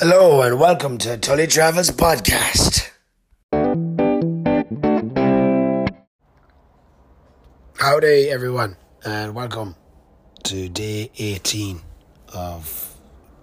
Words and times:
Hello 0.00 0.42
and 0.42 0.60
welcome 0.60 0.96
to 0.98 1.16
Tully 1.16 1.48
Travels 1.48 1.90
Podcast. 1.90 2.88
Howdy, 7.76 8.30
everyone, 8.30 8.76
and 9.04 9.34
welcome 9.34 9.74
to 10.44 10.68
day 10.68 11.10
18 11.18 11.80
of 12.32 12.94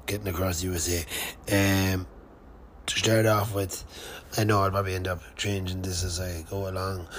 getting 0.05 0.29
across 0.29 0.62
the 0.62 0.68
USA. 0.68 1.04
Um, 1.52 2.07
to 2.86 3.00
start 3.00 3.26
off 3.26 3.54
with, 3.54 3.84
I 4.38 4.46
know 4.46 4.62
I'll 4.62 4.72
probably 4.72 4.96
end 4.96 5.10
up 5.10 5.22
changing 5.36 5.82
this 5.82 6.06
as 6.06 6.22
I 6.22 6.46
go 6.50 6.70
along, 6.70 7.10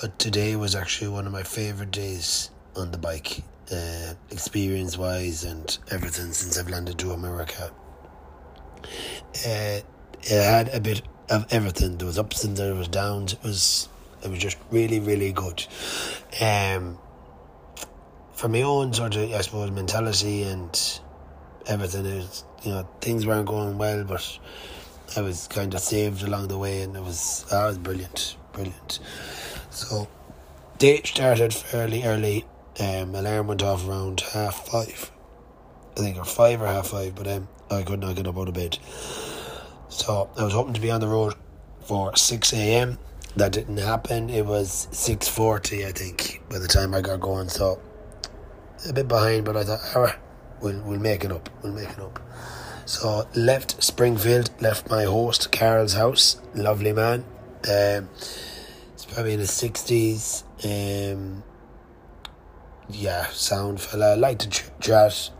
but 0.00 0.18
today 0.18 0.56
was 0.56 0.74
actually 0.74 1.10
one 1.10 1.24
of 1.24 1.32
my 1.32 1.44
favorite 1.44 1.92
days 1.92 2.50
on 2.74 2.90
the 2.90 2.98
bike, 2.98 3.44
uh, 3.70 4.14
experience 4.32 4.98
wise 4.98 5.44
and 5.44 5.78
everything 5.92 6.32
since 6.32 6.58
I've 6.58 6.68
landed 6.68 6.98
to 6.98 7.12
America. 7.12 7.70
Uh, 9.46 9.80
it 10.22 10.42
had 10.42 10.68
a 10.74 10.80
bit 10.80 11.02
of 11.30 11.46
everything. 11.50 11.98
There 11.98 12.06
was 12.06 12.18
ups 12.18 12.44
and 12.44 12.56
there 12.56 12.74
was 12.74 12.88
downs. 12.88 13.34
It 13.34 13.42
was 13.42 13.88
it 14.22 14.30
was 14.30 14.38
just 14.38 14.58
really 14.70 15.00
really 15.00 15.32
good. 15.32 15.66
Um, 16.40 16.98
for 18.32 18.48
my 18.48 18.62
own 18.62 18.92
sort 18.92 19.16
of 19.16 19.32
I 19.32 19.40
suppose 19.40 19.70
mentality 19.70 20.42
and 20.42 21.00
everything 21.66 22.06
is 22.06 22.44
you 22.62 22.70
know 22.72 22.88
things 23.00 23.26
weren't 23.26 23.46
going 23.46 23.78
well, 23.78 24.04
but 24.04 24.38
I 25.16 25.20
was 25.22 25.48
kind 25.48 25.72
of 25.74 25.80
saved 25.80 26.22
along 26.22 26.48
the 26.48 26.58
way, 26.58 26.82
and 26.82 26.96
it 26.96 27.02
was 27.02 27.46
oh, 27.52 27.64
it 27.64 27.68
was 27.68 27.78
brilliant, 27.78 28.36
brilliant. 28.52 28.98
So 29.70 30.08
day 30.78 31.02
started 31.04 31.54
fairly 31.54 32.04
early. 32.04 32.44
Um, 32.78 33.14
alarm 33.14 33.46
went 33.46 33.62
off 33.62 33.88
around 33.88 34.20
half 34.20 34.66
five. 34.66 35.10
I 35.96 36.00
think 36.00 36.18
or 36.18 36.24
five 36.24 36.60
or 36.60 36.66
half 36.66 36.88
five, 36.88 37.14
but 37.14 37.26
um, 37.26 37.48
I 37.70 37.82
could 37.82 38.00
not 38.00 38.16
get 38.16 38.26
up 38.26 38.38
out 38.38 38.48
of 38.48 38.54
bed. 38.54 38.78
So 39.88 40.30
I 40.36 40.44
was 40.44 40.52
hoping 40.52 40.74
to 40.74 40.80
be 40.80 40.90
on 40.90 41.00
the 41.00 41.08
road 41.08 41.34
for 41.80 42.14
six 42.16 42.52
a.m. 42.52 42.98
That 43.36 43.52
didn't 43.52 43.78
happen. 43.78 44.30
It 44.30 44.46
was 44.46 44.88
six 44.92 45.28
forty, 45.28 45.84
I 45.86 45.92
think, 45.92 46.42
by 46.48 46.58
the 46.58 46.68
time 46.68 46.94
I 46.94 47.00
got 47.00 47.20
going. 47.20 47.48
So 47.48 47.80
a 48.88 48.92
bit 48.92 49.08
behind, 49.08 49.44
but 49.44 49.56
I 49.56 49.64
thought, 49.64 49.80
ah, 49.94 50.16
we'll 50.60 50.80
we'll 50.82 51.00
make 51.00 51.24
it 51.24 51.32
up. 51.32 51.48
We'll 51.62 51.72
make 51.72 51.90
it 51.90 51.98
up. 51.98 52.20
So 52.86 53.28
left 53.34 53.82
Springfield, 53.82 54.50
left 54.60 54.88
my 54.88 55.04
host 55.04 55.50
Carol's 55.50 55.94
house. 55.94 56.40
Lovely 56.54 56.92
man. 56.92 57.24
Um, 57.68 58.08
it's 58.94 59.04
probably 59.08 59.34
in 59.34 59.40
his 59.40 59.50
sixties. 59.50 60.44
Um, 60.64 61.42
yeah, 62.88 63.26
sound 63.30 63.80
fella. 63.80 64.16
Like 64.16 64.38
to 64.38 64.48
ch- 64.48 64.70
chat. 64.80 65.30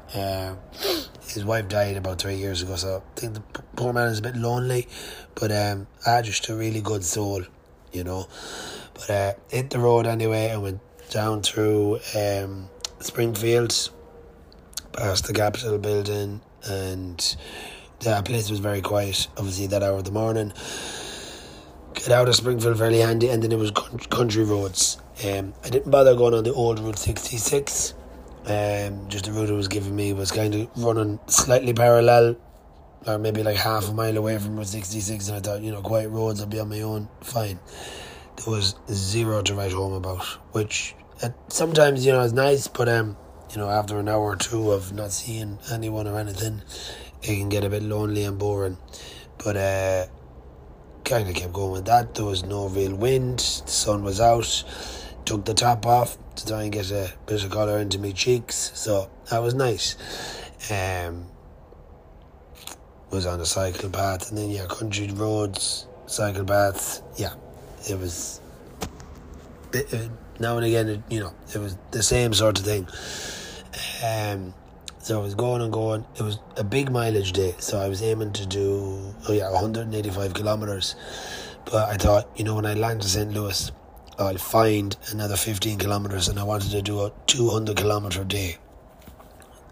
His 1.37 1.45
wife 1.45 1.69
died 1.69 1.97
about 1.97 2.19
three 2.19 2.37
years 2.37 2.63
ago, 2.63 2.77
so 2.77 3.03
I 3.17 3.21
think 3.21 3.35
the 3.35 3.43
poor 3.77 3.93
man 3.93 4.09
is 4.09 4.19
a 4.19 4.23
bit 4.23 4.37
lonely, 4.37 4.89
but 5.35 5.53
um, 5.53 5.87
ah, 6.07 6.23
just 6.23 6.49
a 6.49 6.57
really 6.57 6.81
good 6.81 7.05
soul, 7.05 7.43
you 7.93 8.03
know. 8.03 8.27
But 8.95 9.11
uh, 9.11 9.33
hit 9.51 9.71
the 9.71 9.79
road 9.79 10.07
anyway 10.07 10.49
and 10.49 10.63
went 10.63 10.81
down 11.11 11.43
through 11.43 12.01
um, 12.17 12.71
Springfield, 13.01 13.91
past 14.95 15.27
the 15.27 15.35
Capitol 15.35 15.77
building, 15.79 16.41
and 16.65 17.37
the 18.01 18.23
place 18.25 18.49
was 18.49 18.59
very 18.59 18.81
quiet. 18.81 19.29
Obviously, 19.37 19.67
that 19.69 19.83
hour 19.83 19.99
of 19.99 20.05
the 20.05 20.13
morning. 20.13 20.55
Get 21.93 22.11
out 22.11 22.29
of 22.29 22.35
Springfield 22.35 22.79
fairly 22.79 23.01
handy, 23.01 23.29
and 23.29 23.43
then 23.43 23.53
it 23.53 23.59
was 23.59 23.73
country 24.09 24.45
roads. 24.45 24.97
Um, 25.23 25.53
I 25.63 25.69
didn't 25.69 25.91
bother 25.91 26.15
going 26.17 26.33
on 26.33 26.45
the 26.45 26.53
old 26.55 26.81
Route 26.81 26.99
66 26.99 27.95
um, 28.47 29.09
just 29.09 29.25
the 29.25 29.33
route 29.33 29.51
it 29.51 29.55
was 29.55 29.69
giving 29.69 29.95
me 29.95 30.13
was 30.13 30.31
kind 30.31 30.55
of 30.55 30.69
running 30.77 31.19
slightly 31.27 31.73
parallel, 31.73 32.37
or 33.07 33.19
maybe 33.19 33.43
like 33.43 33.57
half 33.57 33.89
a 33.89 33.93
mile 33.93 34.17
away 34.17 34.39
from 34.39 34.57
Route 34.57 34.69
66, 34.69 35.29
and 35.29 35.37
I 35.37 35.41
thought, 35.41 35.63
you 35.63 35.73
know, 35.73 35.83
quiet 35.83 36.11
roads, 36.11 36.41
I'll 36.41 36.47
be 36.47 36.61
on 36.61 36.69
my 36.69 36.81
own, 36.81 37.09
fine. 37.23 37.59
There 38.37 38.53
was 38.53 38.77
zero 38.91 39.43
to 39.43 39.55
write 39.55 39.73
home 39.73 39.95
about, 39.95 40.23
which 40.53 40.95
uh, 41.23 41.31
sometimes, 41.49 42.07
you 42.07 42.13
know, 42.13 42.21
is 42.21 42.33
nice, 42.33 42.69
but, 42.69 42.89
um, 42.89 43.17
you 43.51 43.59
know, 43.59 43.69
after 43.69 43.99
an 43.99 44.09
hour 44.09 44.23
or 44.23 44.37
two 44.37 44.71
of 44.71 44.93
not 44.93 45.13
seeing 45.13 45.59
anyone 45.73 46.07
or 46.07 46.19
anything, 46.19 46.63
it 47.23 47.37
can 47.37 47.49
get 47.49 47.65
a 47.65 47.71
bit 47.71 47.83
lonely 47.83 48.25
and 48.25 48.39
boring. 48.39 48.77
But, 49.43 49.57
uh, 49.57 50.07
kind 51.05 51.29
of 51.29 51.35
kept 51.35 51.53
going 51.53 51.73
with 51.73 51.87
that. 51.87 52.15
There 52.15 52.25
was 52.25 52.45
no 52.45 52.69
real 52.69 52.95
wind, 52.95 53.39
the 53.39 53.71
sun 53.71 54.03
was 54.03 54.21
out, 54.21 54.65
took 55.27 55.45
the 55.45 55.55
top 55.55 55.85
off, 55.85 56.17
to 56.37 56.47
try 56.47 56.63
and 56.63 56.73
get 56.73 56.91
a 56.91 57.13
bit 57.27 57.45
of 57.45 57.51
colour 57.51 57.79
into 57.79 57.99
my 57.99 58.13
cheeks. 58.13 58.71
So 58.75 59.11
that 59.31 59.43
was 59.43 59.55
nice. 59.55 59.97
Um, 60.71 61.27
was 63.11 63.27
on 63.27 63.41
a 63.41 63.47
cycle 63.47 63.91
path, 63.91 64.31
and 64.31 64.39
then 64.39 64.51
yeah, 64.51 64.67
country 64.67 65.09
roads, 65.09 65.87
cycle 66.07 66.45
paths. 66.45 67.03
Yeah, 67.17 67.35
it 67.89 67.99
was. 67.99 68.41
It, 69.73 69.93
it, 69.93 70.11
now 70.39 70.57
and 70.57 70.67
again, 70.67 70.89
it, 70.89 71.01
you 71.09 71.21
know, 71.21 71.35
it 71.55 71.59
was 71.59 71.77
the 71.91 72.03
same 72.03 72.33
sort 72.33 72.59
of 72.59 72.65
thing. 72.65 72.87
Um, 74.05 74.55
so 74.99 75.21
I 75.21 75.23
was 75.23 75.35
going 75.35 75.63
and 75.63 75.73
going. 75.73 76.05
It 76.17 76.23
was 76.23 76.39
a 76.57 76.65
big 76.65 76.91
mileage 76.91 77.33
day, 77.33 77.55
so 77.59 77.79
I 77.79 77.89
was 77.89 78.03
aiming 78.03 78.33
to 78.35 78.47
do 78.47 79.15
oh 79.29 79.33
yeah, 79.33 79.51
185 79.51 80.35
kilometers. 80.35 80.95
But 81.65 81.89
I 81.89 81.97
thought, 81.97 82.29
you 82.37 82.45
know, 82.45 82.55
when 82.55 82.67
I 82.67 82.75
land 82.75 83.03
to 83.03 83.09
St. 83.09 83.33
Louis, 83.33 83.73
I'll 84.19 84.39
find 84.39 84.97
another 85.11 85.37
15 85.37 85.79
kilometers 85.79 86.29
and 86.29 86.39
I 86.39 86.43
wanted 86.43 86.71
to 86.71 86.81
do 86.81 87.01
a 87.01 87.13
200 87.27 87.77
kilometer 87.77 88.25
day. 88.25 88.57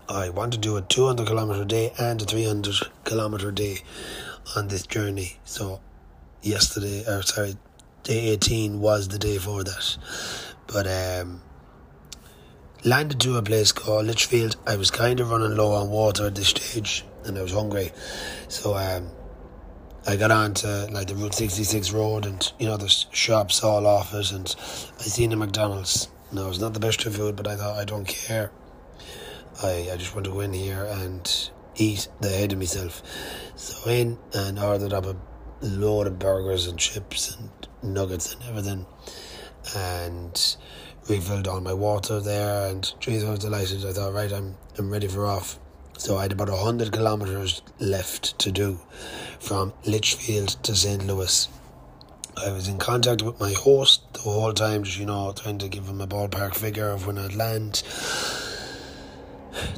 I 0.06 0.28
want 0.28 0.52
to 0.52 0.58
do 0.58 0.76
a 0.76 0.82
200 0.82 1.26
kilometer 1.26 1.64
day 1.64 1.92
and 1.98 2.20
a 2.20 2.26
300 2.26 2.74
kilometer 3.04 3.50
day 3.50 3.78
on 4.54 4.68
this 4.68 4.86
journey. 4.86 5.38
So, 5.44 5.80
yesterday, 6.42 7.04
or 7.06 7.22
sorry, 7.22 7.56
day 8.02 8.32
18 8.32 8.80
was 8.80 9.08
the 9.08 9.18
day 9.18 9.38
for 9.38 9.64
that. 9.64 9.96
But, 10.66 10.86
um, 10.88 11.40
landed 12.84 13.20
to 13.20 13.38
a 13.38 13.42
place 13.42 13.72
called 13.72 14.04
Litchfield. 14.04 14.56
I 14.66 14.76
was 14.76 14.90
kind 14.90 15.20
of 15.20 15.30
running 15.30 15.56
low 15.56 15.72
on 15.72 15.88
water 15.88 16.26
at 16.26 16.34
this 16.34 16.48
stage 16.48 17.02
and 17.24 17.38
I 17.38 17.42
was 17.42 17.52
hungry. 17.52 17.92
So, 18.48 18.76
um, 18.76 19.08
I 20.06 20.16
got 20.16 20.30
on 20.30 20.52
to 20.54 20.86
like 20.92 21.06
the 21.06 21.14
Route 21.14 21.34
66 21.34 21.90
road 21.92 22.26
and 22.26 22.52
you 22.58 22.66
know 22.66 22.76
there's 22.76 23.06
shops 23.10 23.64
all 23.64 23.86
off 23.86 24.12
it 24.12 24.32
and 24.32 24.54
I 24.98 25.02
seen 25.04 25.32
a 25.32 25.36
McDonald's. 25.36 26.08
No, 26.30 26.50
it's 26.50 26.58
not 26.58 26.74
the 26.74 26.80
best 26.80 27.06
of 27.06 27.16
food 27.16 27.36
but 27.36 27.48
I 27.48 27.56
thought 27.56 27.78
I 27.78 27.86
don't 27.86 28.06
care. 28.06 28.52
I, 29.62 29.88
I 29.92 29.96
just 29.96 30.14
want 30.14 30.26
to 30.26 30.32
go 30.32 30.40
in 30.40 30.52
here 30.52 30.84
and 30.84 31.50
eat 31.76 32.08
the 32.20 32.28
head 32.28 32.52
of 32.52 32.58
myself. 32.58 33.02
So 33.56 33.90
in 33.90 34.18
and 34.34 34.58
ordered 34.58 34.92
up 34.92 35.06
a 35.06 35.16
load 35.62 36.06
of 36.06 36.18
burgers 36.18 36.66
and 36.66 36.78
chips 36.78 37.34
and 37.34 37.50
nuggets 37.82 38.34
and 38.34 38.42
everything 38.44 38.84
and 39.74 40.56
refilled 41.08 41.48
all 41.48 41.62
my 41.62 41.72
water 41.72 42.20
there 42.20 42.68
and 42.68 42.92
geez 43.00 43.24
I 43.24 43.30
was 43.30 43.38
delighted. 43.38 43.86
I 43.86 43.92
thought 43.94 44.12
right 44.12 44.32
I'm 44.32 44.56
I'm 44.76 44.90
ready 44.90 45.08
for 45.08 45.24
off. 45.24 45.58
So 45.96 46.16
I 46.16 46.22
had 46.22 46.32
about 46.32 46.50
100 46.50 46.92
kilometres 46.92 47.62
left 47.78 48.38
to 48.40 48.50
do 48.50 48.80
from 49.38 49.72
Litchfield 49.86 50.48
to 50.64 50.74
St. 50.74 51.06
Louis. 51.06 51.48
I 52.36 52.50
was 52.50 52.66
in 52.66 52.78
contact 52.78 53.22
with 53.22 53.38
my 53.38 53.52
host 53.52 54.02
the 54.12 54.20
whole 54.20 54.52
time, 54.52 54.82
just, 54.82 54.98
you 54.98 55.06
know, 55.06 55.32
trying 55.32 55.58
to 55.58 55.68
give 55.68 55.86
him 55.86 56.00
a 56.00 56.06
ballpark 56.06 56.56
figure 56.56 56.90
of 56.90 57.06
when 57.06 57.16
I'd 57.16 57.34
land. 57.34 57.82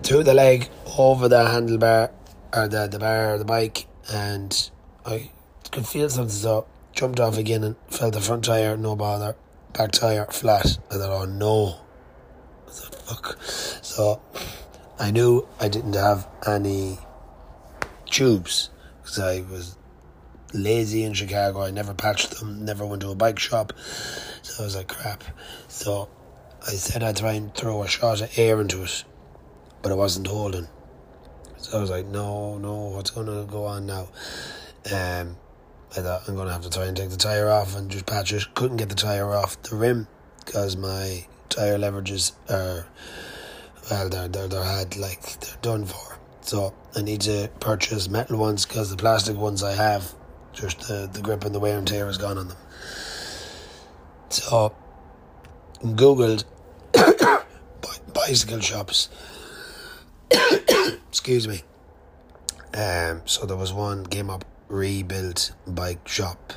Threw 0.02 0.22
the 0.22 0.34
leg 0.34 0.70
over 0.98 1.28
the 1.28 1.44
handlebar, 1.44 2.10
or 2.54 2.66
the, 2.66 2.86
the 2.86 2.98
bar, 2.98 3.34
or 3.34 3.38
the 3.38 3.44
bike, 3.44 3.86
and 4.10 4.70
I 5.04 5.30
could 5.70 5.86
feel 5.86 6.08
something, 6.08 6.30
so 6.30 6.66
jumped 6.92 7.20
off 7.20 7.36
again 7.36 7.62
and 7.62 7.76
felt 7.88 8.14
the 8.14 8.20
front 8.20 8.46
tyre, 8.46 8.76
no 8.76 8.96
bother. 8.96 9.36
Back 9.74 9.92
tyre, 9.92 10.26
flat. 10.30 10.78
I 10.90 10.94
thought, 10.94 11.10
oh 11.10 11.24
no. 11.26 11.80
I 12.66 12.70
thought, 12.70 12.94
fuck. 12.94 13.42
So 13.42 14.22
I 14.98 15.10
knew 15.10 15.46
I 15.60 15.68
didn't 15.68 15.94
have 15.94 16.26
any 16.46 16.98
tubes 18.06 18.70
because 19.02 19.18
I 19.18 19.40
was 19.42 19.76
lazy 20.54 21.04
in 21.04 21.12
Chicago. 21.12 21.62
I 21.62 21.70
never 21.70 21.92
patched 21.92 22.38
them, 22.38 22.64
never 22.64 22.86
went 22.86 23.02
to 23.02 23.10
a 23.10 23.14
bike 23.14 23.38
shop. 23.38 23.72
So 24.42 24.62
I 24.62 24.64
was 24.64 24.74
like, 24.74 24.88
crap. 24.88 25.22
So 25.68 26.08
I 26.66 26.70
said 26.70 27.02
I'd 27.02 27.16
try 27.16 27.32
and 27.32 27.54
throw 27.54 27.82
a 27.82 27.88
shot 27.88 28.22
of 28.22 28.38
air 28.38 28.60
into 28.60 28.84
it, 28.84 29.04
but 29.82 29.92
it 29.92 29.96
wasn't 29.96 30.28
holding. 30.28 30.66
So 31.58 31.76
I 31.76 31.80
was 31.80 31.90
like, 31.90 32.06
no, 32.06 32.56
no, 32.58 32.74
what's 32.88 33.10
going 33.10 33.26
to 33.26 33.50
go 33.50 33.66
on 33.66 33.86
now? 33.86 34.08
Um, 34.92 35.36
I 35.92 36.00
thought 36.00 36.22
I'm 36.26 36.36
going 36.36 36.46
to 36.46 36.52
have 36.52 36.62
to 36.62 36.70
try 36.70 36.86
and 36.86 36.96
take 36.96 37.10
the 37.10 37.16
tyre 37.16 37.50
off 37.50 37.76
and 37.76 37.90
just 37.90 38.06
patch 38.06 38.32
it. 38.32 38.54
Couldn't 38.54 38.78
get 38.78 38.88
the 38.88 38.94
tyre 38.94 39.34
off 39.34 39.60
the 39.62 39.76
rim 39.76 40.08
because 40.44 40.76
my 40.76 41.26
tyre 41.48 41.78
leverages 41.78 42.32
are 42.48 42.86
well, 43.90 44.08
they're, 44.08 44.28
they're, 44.28 44.48
they're 44.48 44.64
had, 44.64 44.96
like, 44.96 45.22
they're 45.40 45.56
done 45.62 45.84
for. 45.84 46.18
So 46.40 46.74
I 46.94 47.02
need 47.02 47.22
to 47.22 47.50
purchase 47.60 48.08
metal 48.08 48.38
ones 48.38 48.66
because 48.66 48.90
the 48.90 48.96
plastic 48.96 49.36
ones 49.36 49.62
I 49.62 49.74
have, 49.74 50.12
just 50.52 50.88
the, 50.88 51.08
the 51.12 51.20
grip 51.20 51.44
and 51.44 51.54
the 51.54 51.60
wear 51.60 51.78
and 51.78 51.86
tear 51.86 52.08
is 52.08 52.18
gone 52.18 52.38
on 52.38 52.48
them. 52.48 52.56
So, 54.28 54.74
Googled 55.82 56.44
bicycle 58.14 58.60
shops. 58.60 59.08
Excuse 61.08 61.48
me. 61.48 61.62
Um, 62.74 63.22
so 63.24 63.46
there 63.46 63.56
was 63.56 63.72
one 63.72 64.06
came 64.06 64.28
up 64.30 64.44
rebuilt 64.68 65.52
bike 65.66 66.06
shop, 66.06 66.52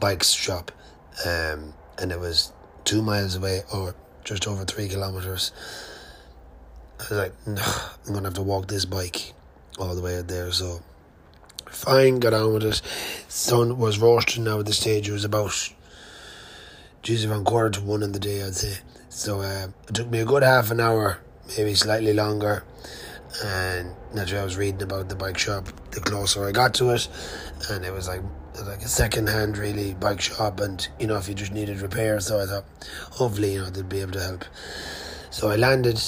bikes 0.00 0.30
shop, 0.30 0.72
um, 1.26 1.74
and 1.98 2.10
it 2.10 2.18
was 2.18 2.52
two 2.84 3.02
miles 3.02 3.36
away 3.36 3.62
or 3.72 3.94
just 4.24 4.46
over 4.46 4.64
three 4.64 4.88
kilometers. 4.88 5.52
I 7.02 7.14
was 7.14 7.18
like, 7.18 7.46
no, 7.46 7.62
I'm 8.06 8.14
gonna 8.14 8.28
have 8.28 8.34
to 8.34 8.42
walk 8.42 8.68
this 8.68 8.84
bike 8.84 9.32
all 9.78 9.94
the 9.94 10.02
way 10.02 10.18
out 10.18 10.28
there. 10.28 10.52
So 10.52 10.82
fine, 11.66 12.20
got 12.20 12.32
on 12.32 12.54
with 12.54 12.64
it. 12.64 12.80
Sun 13.28 13.78
was 13.78 13.98
roasting 13.98 14.44
now 14.44 14.60
at 14.60 14.66
the 14.66 14.72
stage. 14.72 15.08
It 15.08 15.12
was 15.12 15.24
about, 15.24 15.72
geez, 17.02 17.24
around 17.24 17.44
quarter 17.44 17.70
to 17.70 17.80
one 17.80 18.04
in 18.04 18.12
the 18.12 18.20
day, 18.20 18.44
I'd 18.44 18.54
say. 18.54 18.78
So 19.08 19.40
uh, 19.40 19.68
it 19.88 19.94
took 19.94 20.08
me 20.08 20.20
a 20.20 20.24
good 20.24 20.44
half 20.44 20.70
an 20.70 20.78
hour, 20.78 21.18
maybe 21.56 21.74
slightly 21.74 22.12
longer. 22.12 22.62
And 23.44 23.94
naturally, 24.14 24.40
I 24.40 24.44
was 24.44 24.56
reading 24.56 24.82
about 24.82 25.08
the 25.08 25.16
bike 25.16 25.38
shop. 25.38 25.66
The 25.90 26.00
closer 26.00 26.46
I 26.46 26.52
got 26.52 26.74
to 26.74 26.90
it, 26.90 27.08
and 27.70 27.84
it 27.84 27.92
was 27.92 28.06
like 28.06 28.22
like 28.66 28.82
a 28.82 28.88
second 28.88 29.28
hand 29.28 29.58
really 29.58 29.94
bike 29.94 30.20
shop, 30.20 30.60
and 30.60 30.86
you 31.00 31.06
know 31.06 31.16
if 31.16 31.28
you 31.28 31.34
just 31.34 31.52
needed 31.52 31.80
repair. 31.80 32.20
So 32.20 32.40
I 32.40 32.46
thought, 32.46 32.64
hopefully, 33.10 33.54
you 33.54 33.60
know 33.60 33.70
they'd 33.70 33.88
be 33.88 34.02
able 34.02 34.12
to 34.12 34.20
help. 34.20 34.44
So 35.30 35.50
I 35.50 35.56
landed 35.56 36.00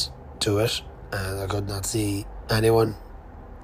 to 0.44 0.58
it, 0.58 0.82
and 1.12 1.40
I 1.40 1.46
could 1.46 1.66
not 1.66 1.86
see 1.86 2.26
anyone 2.50 2.94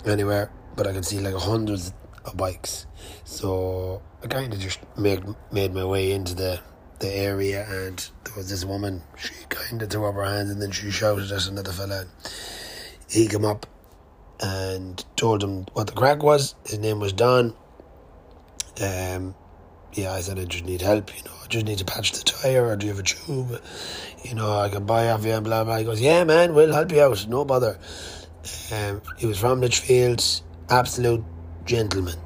anywhere, 0.07 0.51
but 0.77 0.87
I 0.87 0.93
could 0.93 1.05
see 1.05 1.21
like 1.21 1.35
hundreds 1.35 1.93
of 2.25 2.37
bikes. 2.37 2.87
So 3.25 4.01
I 4.25 4.27
kind 4.27 4.53
of 4.53 4.59
just 4.59 4.81
made 4.97 5.23
made 5.53 5.75
my 5.75 5.85
way 5.85 6.13
into 6.13 6.35
the 6.35 6.61
the 7.01 7.15
area, 7.15 7.67
and 7.69 7.99
there 8.25 8.35
was 8.35 8.49
this 8.49 8.65
woman. 8.65 9.03
She 9.17 9.35
kind 9.51 9.83
of 9.83 9.91
threw 9.91 10.07
up 10.07 10.15
her 10.15 10.25
hands, 10.25 10.51
and 10.51 10.61
then 10.61 10.71
she 10.71 10.91
shouted 10.91 11.31
at 11.31 11.47
another 11.47 11.73
fella. 11.73 12.07
He 13.11 13.29
came 13.29 13.45
up 13.45 13.67
and 14.41 15.05
told 15.17 15.43
him 15.45 15.67
what 15.75 15.87
the 15.87 15.93
crack 15.93 16.23
was. 16.23 16.55
His 16.65 16.79
name 16.79 16.99
was 16.99 17.13
Don. 17.13 17.55
Um, 18.81 19.35
yeah, 19.93 20.13
I 20.13 20.21
said 20.21 20.39
I 20.39 20.45
just 20.45 20.65
need 20.65 20.81
help. 20.81 21.15
You 21.15 21.25
know, 21.25 21.40
just 21.51 21.67
need 21.67 21.79
to 21.79 21.85
patch 21.85 22.13
the 22.13 22.23
tire, 22.25 22.67
or 22.67 22.77
do 22.77 22.87
you 22.87 22.93
have 22.93 23.01
a 23.01 23.03
tube? 23.03 23.61
You 24.25 24.35
know, 24.35 24.59
I 24.59 24.69
can 24.69 24.87
buy 24.87 25.11
off 25.11 25.25
you 25.25 25.33
and 25.33 25.45
blah 25.45 25.65
blah. 25.65 25.79
He 25.79 25.85
goes, 25.85 26.01
yeah, 26.01 26.25
man, 26.25 26.55
we'll 26.55 26.73
help 26.73 26.93
you 26.93 27.03
out. 27.03 27.27
No 27.29 27.45
bother. 27.45 27.79
Um, 28.73 29.03
he 29.19 29.27
was 29.27 29.39
from 29.39 29.61
Litchfield, 29.61 30.25
absolute 30.71 31.25
gentleman. 31.65 32.17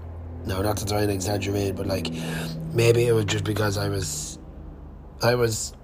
Now, 0.47 0.61
not 0.63 0.77
to 0.77 0.87
try 0.87 1.01
and 1.01 1.11
exaggerate, 1.11 1.75
but 1.75 1.87
like 1.87 2.11
maybe 2.73 3.07
it 3.07 3.13
was 3.13 3.25
just 3.25 3.45
because 3.45 3.79
I 3.79 3.89
was, 3.89 4.39
I 5.23 5.35
was 5.35 5.75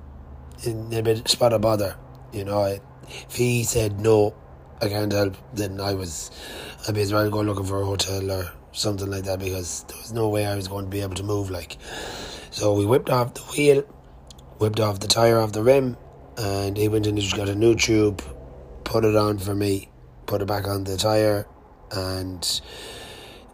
in 0.65 0.93
a 0.93 1.03
bit 1.03 1.27
spot 1.29 1.53
of 1.53 1.63
bother. 1.63 1.97
You 2.33 2.45
know, 2.45 2.61
I, 2.61 2.81
if 3.09 3.35
he 3.35 3.65
said 3.65 4.01
no, 4.01 4.35
I 4.83 4.89
can't 4.89 5.13
help, 5.13 5.37
then 5.55 5.81
I 5.81 5.95
was, 5.95 6.31
I'd 6.87 6.95
be 6.95 7.01
as 7.01 7.13
well 7.13 7.29
go 7.31 7.41
looking 7.41 7.65
for 7.65 7.81
a 7.81 7.85
hotel 7.85 8.31
or 8.31 8.53
something 8.73 9.11
like 9.11 9.25
that 9.25 9.39
because 9.39 9.85
there 9.85 9.97
was 9.97 10.13
no 10.13 10.29
way 10.29 10.47
I 10.47 10.55
was 10.57 10.69
going 10.69 10.85
to 10.85 10.91
be 10.91 11.01
able 11.01 11.17
to 11.17 11.23
move. 11.23 11.51
Like, 11.51 11.79
so 12.50 12.75
we 12.75 12.85
whipped 12.85 13.11
off 13.11 13.35
the 13.35 13.41
wheel, 13.43 13.82
whipped 14.58 14.81
off 14.81 15.00
the 15.00 15.08
tire 15.08 15.38
off 15.38 15.52
the 15.52 15.62
rim, 15.62 15.97
and 16.37 16.76
he 16.76 16.88
went 16.88 17.06
in 17.06 17.14
and 17.14 17.23
just 17.23 17.37
got 17.37 17.49
a 17.49 17.55
new 17.55 17.75
tube, 17.75 18.23
put 18.85 19.05
it 19.05 19.17
on 19.17 19.38
for 19.38 19.55
me, 19.55 19.88
put 20.26 20.43
it 20.43 20.47
back 20.47 20.67
on 20.67 20.85
the 20.85 20.97
tire, 20.97 21.47
and 21.93 22.61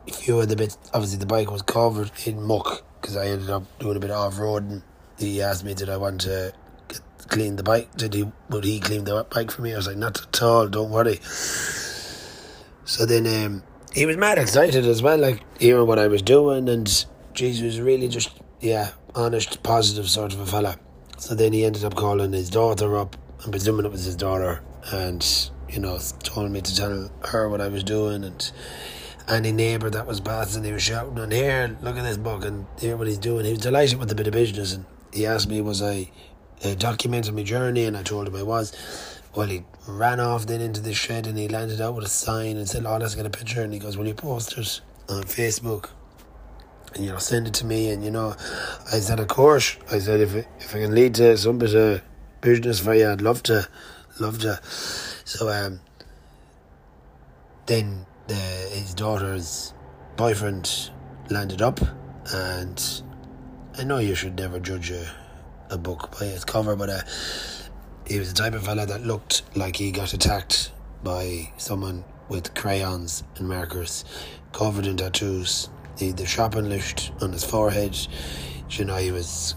a 0.08 0.12
few 0.12 0.40
of 0.40 0.48
the 0.48 0.56
bits. 0.56 0.78
Obviously, 0.92 1.18
the 1.18 1.26
bike 1.26 1.50
was 1.50 1.62
covered 1.62 2.10
in 2.24 2.42
muck 2.42 2.84
because 3.00 3.16
I 3.16 3.26
ended 3.26 3.50
up 3.50 3.64
doing 3.78 3.96
a 3.96 4.00
bit 4.00 4.10
of 4.10 4.16
off 4.16 4.38
roading. 4.38 4.82
He 5.18 5.42
asked 5.42 5.64
me, 5.64 5.74
"Did 5.74 5.88
I 5.88 5.96
want 5.96 6.22
to 6.22 6.52
clean 7.28 7.56
the 7.56 7.62
bike? 7.62 7.94
Did 7.96 8.14
he? 8.14 8.30
Would 8.50 8.64
he 8.64 8.80
clean 8.80 9.04
the 9.04 9.26
bike 9.30 9.50
for 9.50 9.62
me?" 9.62 9.72
I 9.72 9.76
was 9.76 9.86
like, 9.86 9.96
"Not 9.96 10.20
at 10.22 10.42
all. 10.42 10.68
Don't 10.68 10.90
worry." 10.90 11.20
So 12.84 13.04
then, 13.04 13.26
um, 13.26 13.62
he 13.92 14.06
was 14.06 14.16
mad 14.16 14.38
excited 14.38 14.86
as 14.86 15.02
well, 15.02 15.18
like 15.18 15.42
hearing 15.58 15.86
what 15.86 15.98
I 15.98 16.06
was 16.06 16.22
doing, 16.22 16.68
and 16.68 17.06
Jesus 17.34 17.78
really 17.78 18.08
just 18.08 18.30
yeah, 18.60 18.90
honest, 19.14 19.62
positive 19.62 20.08
sort 20.08 20.32
of 20.32 20.40
a 20.40 20.46
fella. 20.46 20.78
So 21.18 21.34
then 21.34 21.52
he 21.52 21.64
ended 21.64 21.84
up 21.84 21.94
calling 21.94 22.32
his 22.32 22.50
daughter 22.50 22.96
up. 22.96 23.16
I'm 23.44 23.50
presuming 23.50 23.86
it 23.86 23.92
was 23.92 24.04
his 24.04 24.16
daughter, 24.16 24.62
and 24.92 25.50
you 25.68 25.80
know, 25.80 25.98
told 26.22 26.50
me 26.50 26.60
to 26.60 26.76
tell 26.76 27.10
her 27.24 27.48
what 27.48 27.60
I 27.60 27.68
was 27.68 27.84
doing, 27.84 28.24
and 28.24 28.50
any 29.28 29.52
neighbour 29.52 29.90
that 29.90 30.06
was 30.06 30.20
passing, 30.20 30.64
he 30.64 30.72
was 30.72 30.82
shouting, 30.82 31.18
"And 31.18 31.32
here, 31.32 31.76
look 31.82 31.96
at 31.96 32.04
this 32.04 32.16
book, 32.16 32.44
and 32.44 32.66
hear 32.78 32.96
what 32.96 33.06
he's 33.06 33.18
doing." 33.18 33.44
He 33.44 33.52
was 33.52 33.60
delighted 33.60 33.98
with 33.98 34.08
the 34.08 34.14
bit 34.14 34.26
of 34.26 34.32
business, 34.32 34.72
and 34.72 34.84
he 35.12 35.26
asked 35.26 35.48
me, 35.48 35.60
"Was 35.60 35.82
I 35.82 36.10
uh, 36.62 36.68
documenting 36.68 37.34
my 37.34 37.42
journey?" 37.42 37.84
And 37.84 37.96
I 37.96 38.02
told 38.02 38.28
him 38.28 38.36
I 38.36 38.42
was. 38.42 38.72
Well, 39.34 39.48
he 39.48 39.64
ran 39.86 40.18
off 40.18 40.46
then 40.46 40.62
into 40.62 40.80
the 40.80 40.94
shed, 40.94 41.26
and 41.26 41.36
he 41.36 41.46
landed 41.48 41.80
out 41.80 41.94
with 41.94 42.06
a 42.06 42.08
sign 42.08 42.56
and 42.56 42.68
said, 42.68 42.86
"Oh, 42.86 42.96
let's 42.96 43.14
get 43.14 43.26
a 43.26 43.30
picture." 43.30 43.62
And 43.62 43.72
he 43.72 43.78
goes, 43.78 43.96
"Will 43.96 44.06
you 44.06 44.14
post 44.14 44.56
it 44.56 44.80
on 45.08 45.24
Facebook?" 45.24 45.90
And 46.96 47.04
you 47.04 47.12
know, 47.12 47.18
send 47.18 47.46
it 47.46 47.54
to 47.54 47.66
me. 47.66 47.90
And 47.90 48.02
you 48.02 48.10
know, 48.10 48.34
I 48.90 49.00
said, 49.00 49.20
"Of 49.20 49.28
course." 49.28 49.76
I 49.92 49.98
said, 49.98 50.20
"If 50.20 50.34
it, 50.34 50.48
if 50.58 50.74
I 50.74 50.80
can 50.80 50.94
lead 50.94 51.14
to 51.16 51.36
some 51.36 51.58
bit 51.58 51.74
of 51.74 52.00
business 52.40 52.80
for 52.80 52.94
you, 52.94 53.10
I'd 53.10 53.20
love 53.20 53.42
to, 53.44 53.68
love 54.18 54.38
to." 54.40 54.58
So 54.64 55.50
um, 55.50 55.80
then 57.66 58.06
the, 58.28 58.34
his 58.34 58.94
daughter's 58.94 59.74
boyfriend 60.16 60.90
landed 61.28 61.60
up, 61.60 61.80
and 62.32 63.02
I 63.78 63.84
know 63.84 63.98
you 63.98 64.14
should 64.14 64.38
never 64.38 64.58
judge 64.58 64.90
a, 64.90 65.06
a 65.68 65.76
book 65.76 66.18
by 66.18 66.26
its 66.26 66.44
cover, 66.44 66.76
but 66.76 66.88
uh, 66.88 67.02
he 68.06 68.18
was 68.18 68.32
the 68.32 68.42
type 68.42 68.54
of 68.54 68.64
fella 68.64 68.86
that 68.86 69.04
looked 69.04 69.42
like 69.54 69.76
he 69.76 69.90
got 69.90 70.14
attacked 70.14 70.72
by 71.04 71.52
someone 71.58 72.04
with 72.30 72.54
crayons 72.54 73.22
and 73.36 73.48
markers, 73.48 74.04
covered 74.52 74.86
in 74.86 74.96
tattoos. 74.96 75.68
The 75.98 76.12
the 76.12 76.26
shopping 76.26 76.68
list 76.68 77.12
on 77.20 77.32
his 77.32 77.44
forehead, 77.44 77.96
you 78.70 78.84
know, 78.84 78.96
he 78.96 79.12
was. 79.12 79.54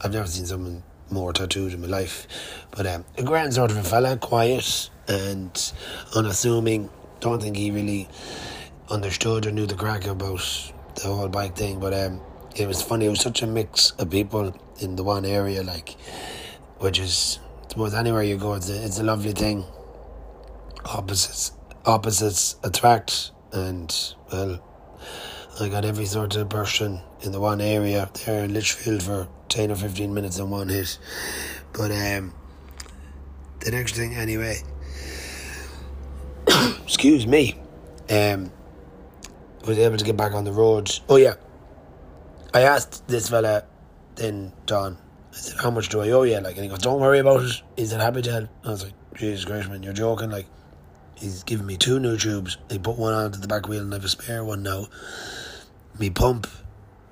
I've 0.00 0.12
never 0.12 0.26
seen 0.26 0.46
someone 0.46 0.82
more 1.10 1.32
tattooed 1.32 1.72
in 1.72 1.80
my 1.80 1.86
life, 1.86 2.26
but 2.70 2.86
um, 2.86 3.04
a 3.18 3.22
grand 3.22 3.54
sort 3.54 3.70
of 3.70 3.76
a 3.76 3.82
fella, 3.82 4.16
quiet 4.16 4.90
and 5.08 5.72
unassuming. 6.16 6.90
Don't 7.20 7.40
think 7.40 7.56
he 7.56 7.70
really 7.70 8.08
understood 8.90 9.46
or 9.46 9.52
knew 9.52 9.66
the 9.66 9.74
crack 9.74 10.06
about 10.06 10.72
the 10.96 11.02
whole 11.02 11.28
bike 11.28 11.56
thing, 11.56 11.80
but 11.80 11.94
um, 11.94 12.20
it 12.56 12.66
was 12.66 12.82
funny. 12.82 13.06
It 13.06 13.10
was 13.10 13.20
such 13.20 13.42
a 13.42 13.46
mix 13.46 13.90
of 13.92 14.10
people 14.10 14.54
in 14.80 14.96
the 14.96 15.04
one 15.04 15.24
area, 15.24 15.62
like, 15.62 15.96
which 16.78 16.98
is, 16.98 17.38
I 17.64 17.68
suppose, 17.68 17.94
anywhere 17.94 18.22
you 18.22 18.36
go, 18.36 18.54
it's 18.54 18.68
a, 18.68 18.84
it's 18.84 18.98
a 18.98 19.04
lovely 19.04 19.32
thing. 19.32 19.64
Opposites, 20.84 21.52
opposites 21.86 22.56
attract, 22.64 23.30
and 23.52 23.94
well, 24.32 24.62
I 25.60 25.68
got 25.68 25.84
every 25.84 26.06
sort 26.06 26.34
of 26.36 26.48
person 26.48 27.00
in 27.20 27.32
the 27.32 27.40
one 27.40 27.60
area 27.60 28.10
there 28.24 28.44
in 28.44 28.54
Litchfield 28.54 29.02
for 29.02 29.28
ten 29.48 29.70
or 29.70 29.76
fifteen 29.76 30.14
minutes 30.14 30.38
in 30.38 30.48
one 30.48 30.68
hit. 30.68 30.98
But 31.72 31.90
um, 31.90 32.32
the 33.60 33.70
next 33.70 33.94
thing, 33.94 34.14
anyway, 34.14 34.56
excuse 36.84 37.26
me, 37.26 37.56
um, 38.10 38.50
was 39.66 39.78
able 39.78 39.98
to 39.98 40.04
get 40.04 40.16
back 40.16 40.32
on 40.32 40.44
the 40.44 40.52
road. 40.52 40.90
Oh 41.08 41.16
yeah, 41.16 41.34
I 42.54 42.62
asked 42.62 43.06
this 43.06 43.28
fella, 43.28 43.64
then 44.16 44.52
Don. 44.64 44.96
I 45.32 45.36
said, 45.36 45.60
"How 45.60 45.70
much 45.70 45.90
do 45.90 46.00
I 46.00 46.10
owe 46.10 46.22
you?" 46.22 46.40
Like, 46.40 46.56
and 46.56 46.64
he 46.64 46.68
goes, 46.68 46.78
"Don't 46.78 47.00
worry 47.00 47.18
about 47.18 47.44
it." 47.76 47.90
"Happy 47.90 48.22
to 48.22 48.32
help." 48.32 48.48
I 48.64 48.70
was 48.70 48.84
like, 48.84 48.94
"Jesus 49.14 49.44
Christ, 49.44 49.68
man, 49.68 49.82
you're 49.82 49.92
joking!" 49.92 50.30
Like, 50.30 50.46
he's 51.22 51.44
giving 51.44 51.66
me 51.66 51.76
two 51.76 51.98
new 52.00 52.18
tubes. 52.18 52.58
He 52.70 52.78
put 52.78 52.98
one 52.98 53.14
onto 53.14 53.38
the 53.38 53.46
back 53.48 53.68
wheel, 53.68 53.80
and 53.80 53.92
I 53.94 53.96
have 53.96 54.04
a 54.04 54.08
spare 54.08 54.44
one 54.44 54.62
now. 54.62 54.88
Me 55.98 56.10
pump, 56.10 56.48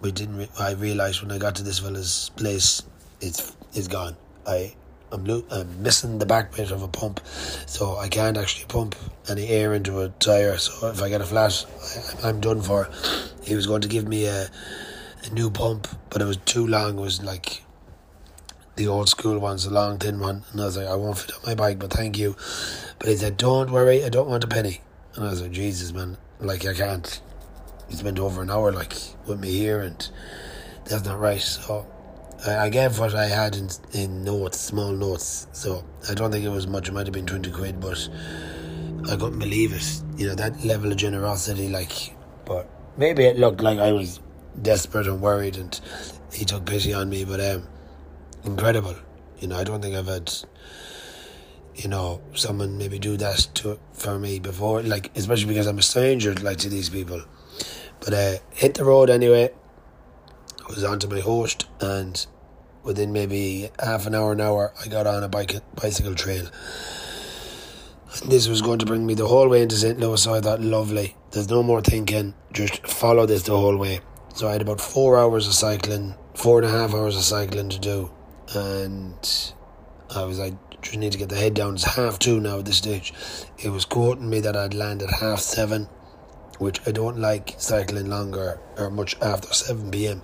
we 0.00 0.10
didn't. 0.12 0.36
Re- 0.36 0.50
I 0.58 0.72
realised 0.72 1.22
when 1.22 1.30
I 1.30 1.38
got 1.38 1.54
to 1.56 1.62
this 1.62 1.78
fella's 1.78 2.30
place, 2.36 2.82
it's 3.20 3.56
it's 3.72 3.88
gone. 3.88 4.16
I 4.46 4.74
I'm, 5.12 5.24
lo- 5.24 5.44
I'm 5.50 5.82
missing 5.82 6.18
the 6.18 6.26
back 6.26 6.54
bit 6.54 6.70
of 6.70 6.82
a 6.82 6.88
pump, 6.88 7.20
so 7.66 7.96
I 7.96 8.08
can't 8.08 8.36
actually 8.36 8.66
pump 8.66 8.96
any 9.28 9.46
air 9.48 9.74
into 9.74 10.00
a 10.00 10.08
tire. 10.08 10.56
So 10.58 10.88
if 10.88 11.02
I 11.02 11.08
get 11.08 11.20
a 11.20 11.26
flat, 11.26 11.64
I, 12.22 12.28
I'm 12.28 12.40
done 12.40 12.62
for. 12.62 12.88
He 13.44 13.54
was 13.54 13.66
going 13.66 13.82
to 13.82 13.88
give 13.88 14.06
me 14.06 14.26
a, 14.26 14.50
a 15.24 15.30
new 15.32 15.50
pump, 15.50 15.88
but 16.10 16.20
it 16.20 16.26
was 16.26 16.36
too 16.38 16.66
long. 16.66 16.98
It 16.98 17.02
was 17.02 17.22
like 17.22 17.62
the 18.80 18.88
old 18.88 19.10
school 19.10 19.38
ones, 19.38 19.64
the 19.64 19.70
long 19.70 19.98
thin 19.98 20.18
one, 20.18 20.42
and 20.52 20.60
I 20.60 20.64
was 20.64 20.78
like, 20.78 20.86
I 20.86 20.94
won't 20.94 21.18
fit 21.18 21.34
on 21.34 21.40
my 21.44 21.54
bike, 21.54 21.78
but 21.78 21.92
thank 21.92 22.16
you. 22.16 22.34
But 22.98 23.08
he 23.08 23.16
said, 23.16 23.36
Don't 23.36 23.70
worry, 23.70 24.02
I 24.02 24.08
don't 24.08 24.28
want 24.28 24.42
a 24.42 24.46
penny. 24.46 24.80
And 25.14 25.26
I 25.26 25.30
was 25.30 25.42
like, 25.42 25.50
Jesus, 25.50 25.92
man, 25.92 26.16
like 26.40 26.64
I 26.64 26.72
can't. 26.72 27.20
He 27.90 27.96
spent 27.96 28.18
over 28.18 28.40
an 28.40 28.50
hour 28.50 28.72
like 28.72 28.94
with 29.26 29.38
me 29.38 29.50
here, 29.50 29.80
and 29.80 30.08
that's 30.86 31.04
not 31.04 31.20
right. 31.20 31.40
So 31.42 31.86
I, 32.46 32.56
I 32.56 32.68
gave 32.70 32.98
what 32.98 33.14
I 33.14 33.26
had 33.26 33.54
in 33.54 33.68
in 33.92 34.24
notes, 34.24 34.58
small 34.58 34.92
notes. 34.92 35.46
So 35.52 35.84
I 36.08 36.14
don't 36.14 36.32
think 36.32 36.46
it 36.46 36.50
was 36.50 36.66
much. 36.66 36.88
It 36.88 36.92
might 36.92 37.06
have 37.06 37.12
been 37.12 37.26
twenty 37.26 37.50
quid, 37.50 37.80
but 37.80 38.08
I 39.10 39.16
couldn't 39.16 39.40
believe 39.40 39.74
it. 39.74 40.02
You 40.16 40.28
know 40.28 40.34
that 40.36 40.64
level 40.64 40.90
of 40.90 40.96
generosity, 40.96 41.68
like. 41.68 42.14
But 42.46 42.66
maybe 42.96 43.24
it 43.24 43.36
looked 43.38 43.60
like 43.60 43.78
I 43.78 43.92
was 43.92 44.20
desperate 44.62 45.06
and 45.06 45.20
worried, 45.20 45.58
and 45.58 45.78
he 46.32 46.46
took 46.46 46.64
pity 46.64 46.94
on 46.94 47.10
me. 47.10 47.24
But 47.24 47.40
um, 47.40 47.66
incredible. 48.44 48.96
You 49.38 49.48
know, 49.48 49.56
I 49.56 49.64
don't 49.64 49.80
think 49.80 49.96
I've 49.96 50.06
had 50.06 50.32
you 51.82 51.88
know, 51.88 52.20
someone 52.34 52.76
maybe 52.76 52.98
do 52.98 53.16
that 53.16 53.48
to 53.54 53.78
for 53.94 54.18
me 54.18 54.38
before, 54.38 54.82
like 54.82 55.10
especially 55.16 55.46
because 55.46 55.66
I'm 55.66 55.78
a 55.78 55.82
stranger, 55.82 56.34
like 56.34 56.58
to 56.58 56.68
these 56.68 56.90
people. 56.90 57.22
But 58.00 58.12
uh, 58.12 58.34
hit 58.50 58.74
the 58.74 58.84
road 58.84 59.10
anyway. 59.10 59.50
I 60.60 60.72
was 60.72 60.84
onto 60.84 61.08
my 61.08 61.20
host, 61.20 61.66
and 61.80 62.26
within 62.82 63.12
maybe 63.12 63.70
half 63.78 64.06
an 64.06 64.14
hour, 64.14 64.32
an 64.32 64.40
hour, 64.40 64.72
I 64.80 64.88
got 64.88 65.06
on 65.06 65.22
a 65.22 65.28
bike 65.28 65.54
bicycle 65.74 66.14
trail. 66.14 66.46
And 68.22 68.30
this 68.30 68.48
was 68.48 68.60
going 68.60 68.80
to 68.80 68.86
bring 68.86 69.06
me 69.06 69.14
the 69.14 69.28
whole 69.28 69.48
way 69.48 69.62
into 69.62 69.76
St. 69.76 69.98
Louis, 69.98 70.22
so 70.22 70.34
I 70.34 70.40
thought, 70.40 70.60
lovely. 70.60 71.16
There's 71.30 71.48
no 71.48 71.62
more 71.62 71.80
thinking. 71.80 72.34
Just 72.52 72.84
follow 72.86 73.24
this 73.24 73.44
the 73.44 73.56
whole 73.56 73.76
way. 73.76 74.00
So 74.34 74.48
I 74.48 74.52
had 74.52 74.62
about 74.62 74.80
four 74.80 75.16
hours 75.16 75.46
of 75.46 75.54
cycling, 75.54 76.14
four 76.34 76.60
and 76.60 76.66
a 76.66 76.70
half 76.70 76.92
hours 76.92 77.16
of 77.16 77.22
cycling 77.22 77.68
to 77.70 77.78
do, 77.78 78.10
and 78.54 79.52
I 80.14 80.24
was 80.24 80.38
like, 80.38 80.54
just 80.82 80.96
need 80.96 81.12
to 81.12 81.18
get 81.18 81.28
the 81.28 81.36
head 81.36 81.54
down. 81.54 81.74
It's 81.74 81.84
half 81.84 82.18
two 82.18 82.40
now 82.40 82.58
at 82.58 82.64
this 82.64 82.78
stage. 82.78 83.12
It 83.58 83.70
was 83.70 83.84
quoting 83.84 84.28
me 84.28 84.40
that 84.40 84.56
I'd 84.56 84.74
land 84.74 85.02
at 85.02 85.10
half 85.10 85.40
seven, 85.40 85.84
which 86.58 86.80
I 86.86 86.92
don't 86.92 87.18
like 87.18 87.54
cycling 87.58 88.08
longer 88.08 88.58
or 88.76 88.90
much 88.90 89.16
after 89.20 89.52
7 89.52 89.90
pm, 89.90 90.22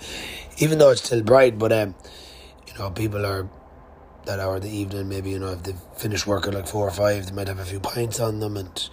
even 0.59 0.79
though 0.79 0.91
it's 0.91 1.05
still 1.05 1.23
bright. 1.23 1.59
But, 1.59 1.73
um, 1.73 1.95
you 2.67 2.75
know, 2.79 2.91
people 2.91 3.25
are 3.25 3.49
that 4.25 4.41
hour 4.41 4.57
of 4.57 4.63
the 4.63 4.71
evening, 4.71 5.09
maybe, 5.09 5.31
you 5.31 5.39
know, 5.39 5.53
if 5.53 5.63
they've 5.63 5.81
finished 5.97 6.27
work 6.27 6.49
at 6.49 6.55
like 6.55 6.67
four 6.67 6.87
or 6.87 6.91
five, 6.91 7.27
they 7.27 7.33
might 7.33 7.49
have 7.49 7.61
a 7.61 7.65
few 7.65 7.81
pints 7.81 8.19
on 8.19 8.41
them 8.41 8.57
and 8.57 8.91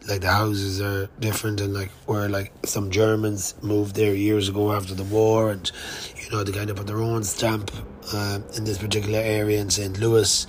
like 0.07 0.21
the 0.21 0.31
houses 0.31 0.81
are 0.81 1.07
different, 1.19 1.61
and 1.61 1.73
like 1.73 1.91
where 2.05 2.29
like 2.29 2.53
some 2.65 2.91
Germans 2.91 3.55
moved 3.61 3.95
there 3.95 4.13
years 4.13 4.49
ago 4.49 4.71
after 4.71 4.93
the 4.93 5.03
war, 5.03 5.51
and 5.51 5.71
you 6.17 6.29
know 6.31 6.43
they 6.43 6.51
kind 6.51 6.69
of 6.69 6.77
put 6.77 6.87
their 6.87 7.01
own 7.01 7.23
stamp 7.23 7.71
uh, 8.13 8.39
in 8.55 8.63
this 8.63 8.77
particular 8.77 9.19
area 9.19 9.59
in 9.59 9.69
St. 9.69 9.99
Louis. 9.99 10.45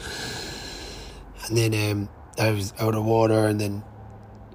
And 1.49 1.57
then 1.57 1.93
um, 1.93 2.09
I 2.39 2.51
was 2.51 2.73
out 2.79 2.95
of 2.95 3.05
water, 3.05 3.47
and 3.47 3.61
then 3.61 3.85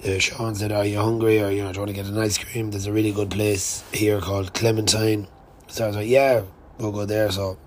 uh, 0.05 0.19
Sean 0.19 0.55
said, 0.55 0.71
"Are 0.71 0.85
you 0.85 0.99
hungry? 0.99 1.41
Or 1.41 1.49
you 1.49 1.63
know, 1.63 1.73
trying 1.73 1.87
to 1.87 1.93
get 1.93 2.05
an 2.05 2.17
ice 2.17 2.37
cream? 2.37 2.71
There's 2.71 2.87
a 2.87 2.91
really 2.91 3.11
good 3.11 3.31
place 3.31 3.83
here 3.93 4.19
called 4.19 4.53
Clementine." 4.53 5.27
So 5.67 5.85
I 5.85 5.87
was 5.87 5.95
like, 5.95 6.09
"Yeah, 6.09 6.43
we'll 6.77 6.91
go 6.91 7.05
there." 7.05 7.31
So 7.31 7.57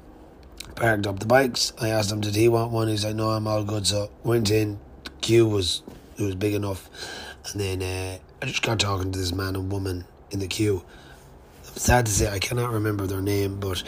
parked 0.77 1.07
up 1.07 1.19
the 1.21 1.27
bikes. 1.27 1.73
I 1.81 1.89
asked 1.89 2.11
him, 2.11 2.21
did 2.21 2.35
he 2.35 2.49
want 2.49 2.73
one? 2.73 2.89
He's 2.89 3.05
like, 3.05 3.15
no, 3.15 3.31
I'm 3.31 3.47
all 3.47 3.65
good. 3.65 3.87
So 3.87 4.11
went 4.23 4.51
in. 4.51 4.79
The 5.05 5.11
queue 5.21 5.47
was 5.47 5.83
it 6.17 6.23
was 6.23 6.35
big 6.35 6.55
enough, 6.55 6.89
and 7.51 7.61
then 7.61 7.83
uh, 7.83 8.19
I 8.41 8.47
just 8.47 8.63
got 8.63 8.79
talking 8.79 9.13
to 9.13 9.19
this 9.19 9.33
man 9.33 9.57
and 9.57 9.71
woman 9.71 10.05
in 10.31 10.39
the 10.39 10.47
queue. 10.47 10.85
I'm 11.67 11.77
sad 11.77 12.07
to 12.07 12.13
say 12.13 12.31
I 12.31 12.39
cannot 12.39 12.73
remember 12.73 13.07
their 13.07 13.21
name, 13.21 13.59
but 13.59 13.83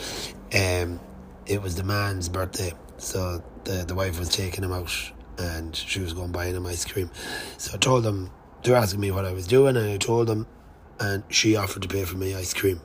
um, 0.55 1.01
it 1.47 1.63
was 1.63 1.77
the 1.77 1.85
man's 1.85 2.29
birthday, 2.29 2.73
so 2.99 3.43
the 3.65 3.85
the 3.87 3.95
wife 3.95 4.19
was 4.19 4.29
taking 4.29 4.65
him 4.65 4.73
out, 4.73 4.93
and 5.39 5.75
she 5.75 6.01
was 6.01 6.13
going 6.13 6.33
buying 6.33 6.55
him 6.55 6.67
ice 6.67 6.85
cream. 6.85 7.11
So 7.59 7.75
I 7.75 7.79
told 7.79 8.03
them 8.03 8.31
they're 8.63 8.77
asking 8.77 9.01
me 9.01 9.11
what 9.11 9.25
I 9.25 9.33
was 9.33 9.47
doing, 9.47 9.77
and 9.77 9.89
I 9.89 9.97
told 9.99 10.27
them, 10.27 10.47
and 10.99 11.23
she 11.29 11.57
offered 11.57 11.83
to 11.83 11.89
pay 11.89 12.05
for 12.05 12.17
me 12.17 12.35
ice 12.35 12.55
cream. 12.55 12.81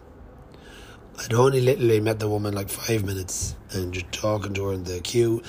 I'd 1.23 1.33
only 1.33 1.61
literally 1.61 1.99
met 1.99 2.19
the 2.19 2.27
woman 2.27 2.53
like 2.53 2.69
five 2.69 3.05
minutes 3.05 3.55
and 3.71 3.93
just 3.93 4.11
talking 4.11 4.53
to 4.55 4.65
her 4.65 4.73
in 4.73 4.83
the 4.83 4.99
queue. 5.01 5.43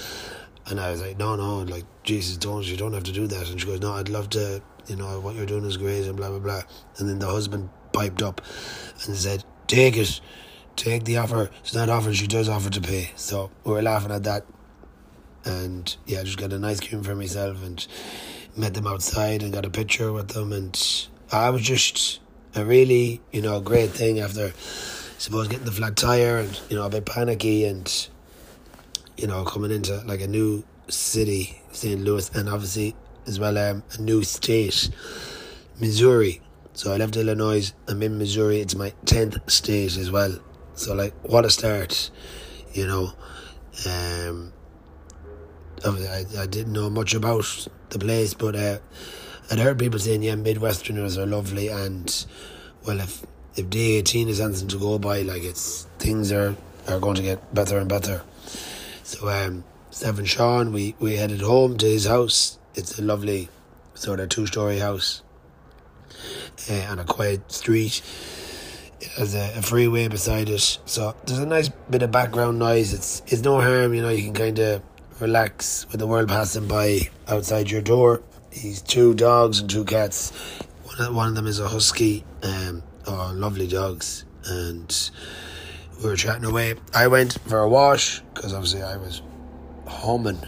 And 0.66 0.78
I 0.78 0.90
was 0.90 1.00
like, 1.00 1.18
no, 1.18 1.34
no, 1.34 1.60
like, 1.62 1.84
Jesus, 2.04 2.36
don't, 2.36 2.64
you 2.64 2.76
don't 2.76 2.92
have 2.92 3.04
to 3.04 3.12
do 3.12 3.26
that. 3.26 3.50
And 3.50 3.60
she 3.60 3.66
goes, 3.66 3.80
no, 3.80 3.94
I'd 3.94 4.08
love 4.08 4.28
to, 4.30 4.62
you 4.86 4.96
know, 4.96 5.18
what 5.20 5.34
you're 5.34 5.46
doing 5.46 5.64
is 5.64 5.76
great 5.76 6.06
and 6.06 6.16
blah, 6.16 6.28
blah, 6.28 6.38
blah. 6.38 6.62
And 6.98 7.08
then 7.08 7.18
the 7.18 7.26
husband 7.26 7.70
piped 7.92 8.22
up 8.22 8.42
and 9.06 9.16
said, 9.16 9.44
take 9.66 9.96
it, 9.96 10.20
take 10.76 11.04
the 11.04 11.16
offer. 11.16 11.50
It's 11.60 11.74
not 11.74 11.88
offering, 11.88 12.14
she 12.14 12.26
does 12.26 12.48
offer 12.48 12.70
to 12.70 12.80
pay. 12.80 13.10
So 13.16 13.50
we 13.64 13.72
were 13.72 13.82
laughing 13.82 14.12
at 14.12 14.24
that. 14.24 14.44
And 15.44 15.96
yeah, 16.06 16.20
I 16.20 16.22
just 16.24 16.38
got 16.38 16.52
an 16.52 16.64
ice 16.64 16.80
cream 16.80 17.02
for 17.02 17.14
myself 17.14 17.64
and 17.64 17.84
met 18.56 18.74
them 18.74 18.86
outside 18.86 19.42
and 19.42 19.52
got 19.52 19.64
a 19.64 19.70
picture 19.70 20.12
with 20.12 20.28
them. 20.28 20.52
And 20.52 20.78
I 21.32 21.50
was 21.50 21.62
just 21.62 22.20
a 22.54 22.64
really, 22.64 23.20
you 23.32 23.40
know, 23.40 23.60
great 23.60 23.90
thing 23.90 24.20
after 24.20 24.52
suppose 25.22 25.46
getting 25.46 25.64
the 25.64 25.70
flat 25.70 25.94
tire 25.94 26.38
and 26.38 26.60
you 26.68 26.74
know 26.74 26.84
a 26.84 26.90
bit 26.90 27.06
panicky 27.06 27.64
and 27.64 28.08
you 29.16 29.28
know 29.28 29.44
coming 29.44 29.70
into 29.70 29.96
like 30.04 30.20
a 30.20 30.26
new 30.26 30.64
city, 30.88 31.62
St. 31.70 32.00
Louis, 32.00 32.28
and 32.34 32.48
obviously 32.48 32.96
as 33.28 33.38
well 33.38 33.56
um, 33.56 33.84
a 33.92 34.02
new 34.02 34.24
state, 34.24 34.90
Missouri. 35.78 36.40
So 36.72 36.92
I 36.92 36.96
left 36.96 37.16
Illinois. 37.16 37.72
I'm 37.86 38.02
in 38.02 38.18
Missouri. 38.18 38.58
It's 38.58 38.74
my 38.74 38.92
tenth 39.04 39.38
state 39.48 39.96
as 39.96 40.10
well. 40.10 40.40
So 40.74 40.92
like, 40.92 41.14
what 41.22 41.44
a 41.44 41.50
start, 41.50 42.10
you 42.72 42.88
know. 42.88 43.12
Um, 43.88 44.52
I, 45.84 46.24
I 46.36 46.46
didn't 46.46 46.72
know 46.72 46.90
much 46.90 47.14
about 47.14 47.68
the 47.90 48.00
place, 48.00 48.34
but 48.34 48.56
uh, 48.56 48.78
I'd 49.52 49.60
heard 49.60 49.78
people 49.78 50.00
saying, 50.00 50.24
yeah, 50.24 50.34
Midwesterners 50.34 51.16
are 51.16 51.26
lovely, 51.26 51.68
and 51.68 52.26
well, 52.84 52.98
if 52.98 53.24
if 53.56 53.68
day 53.70 53.92
eighteen 53.92 54.28
is 54.28 54.40
anything 54.40 54.68
to 54.68 54.78
go 54.78 54.98
by, 54.98 55.22
like 55.22 55.42
it's 55.42 55.86
things 55.98 56.32
are 56.32 56.56
are 56.88 56.98
going 56.98 57.16
to 57.16 57.22
get 57.22 57.54
better 57.54 57.78
and 57.78 57.88
better. 57.88 58.22
So 59.02 59.28
um, 59.28 59.64
Stephen 59.90 60.24
Sean, 60.24 60.72
we 60.72 60.94
we 60.98 61.16
headed 61.16 61.40
home 61.40 61.76
to 61.78 61.86
his 61.86 62.06
house. 62.06 62.58
It's 62.74 62.98
a 62.98 63.02
lovely 63.02 63.48
sort 63.94 64.20
of 64.20 64.30
two 64.30 64.46
story 64.46 64.78
house 64.78 65.22
uh, 66.70 66.86
on 66.88 66.98
a 66.98 67.04
quiet 67.04 67.52
street. 67.52 68.02
It 69.00 69.08
has 69.18 69.34
a, 69.34 69.58
a, 69.58 69.62
freeway 69.62 70.08
beside 70.08 70.48
it, 70.48 70.78
so 70.86 71.14
there's 71.26 71.40
a 71.40 71.46
nice 71.46 71.68
bit 71.90 72.02
of 72.02 72.10
background 72.10 72.58
noise. 72.58 72.94
It's 72.94 73.22
it's 73.26 73.42
no 73.42 73.60
harm, 73.60 73.94
you 73.94 74.02
know. 74.02 74.08
You 74.08 74.24
can 74.24 74.34
kind 74.34 74.58
of 74.58 74.82
relax 75.20 75.86
with 75.90 76.00
the 76.00 76.06
world 76.06 76.28
passing 76.28 76.68
by 76.68 77.10
outside 77.28 77.70
your 77.70 77.82
door. 77.82 78.22
He's 78.50 78.80
two 78.80 79.14
dogs 79.14 79.60
and 79.60 79.68
two 79.68 79.84
cats. 79.84 80.30
One 80.84 81.00
of, 81.00 81.14
one 81.14 81.28
of 81.28 81.34
them 81.34 81.46
is 81.46 81.58
a 81.58 81.68
husky. 81.68 82.24
Um, 82.42 82.82
lovely 83.10 83.66
dogs, 83.66 84.24
and 84.44 85.10
we 86.02 86.08
were 86.08 86.16
chatting 86.16 86.44
away. 86.44 86.74
I 86.94 87.06
went 87.08 87.38
for 87.46 87.58
a 87.58 87.68
wash 87.68 88.20
because 88.34 88.52
obviously 88.52 88.82
I 88.82 88.96
was 88.96 89.22
humming 89.86 90.40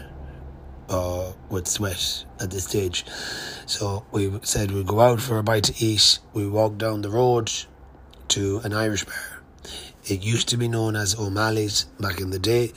uh, 0.89 1.33
with 1.49 1.67
sweat 1.67 2.25
at 2.39 2.51
this 2.51 2.65
stage. 2.65 3.05
So 3.65 4.05
we 4.11 4.31
said 4.43 4.71
we'd 4.71 4.87
go 4.87 4.99
out 4.99 5.21
for 5.21 5.37
a 5.37 5.43
bite 5.43 5.63
to 5.65 5.85
eat. 5.85 6.19
We 6.33 6.47
walked 6.47 6.77
down 6.77 7.01
the 7.01 7.09
road 7.09 7.51
to 8.29 8.59
an 8.63 8.73
Irish 8.73 9.05
bar. 9.05 9.41
It 10.05 10.23
used 10.23 10.49
to 10.49 10.57
be 10.57 10.67
known 10.67 10.95
as 10.95 11.15
O'Malley's 11.19 11.85
back 11.99 12.19
in 12.19 12.29
the 12.29 12.39
day. 12.39 12.71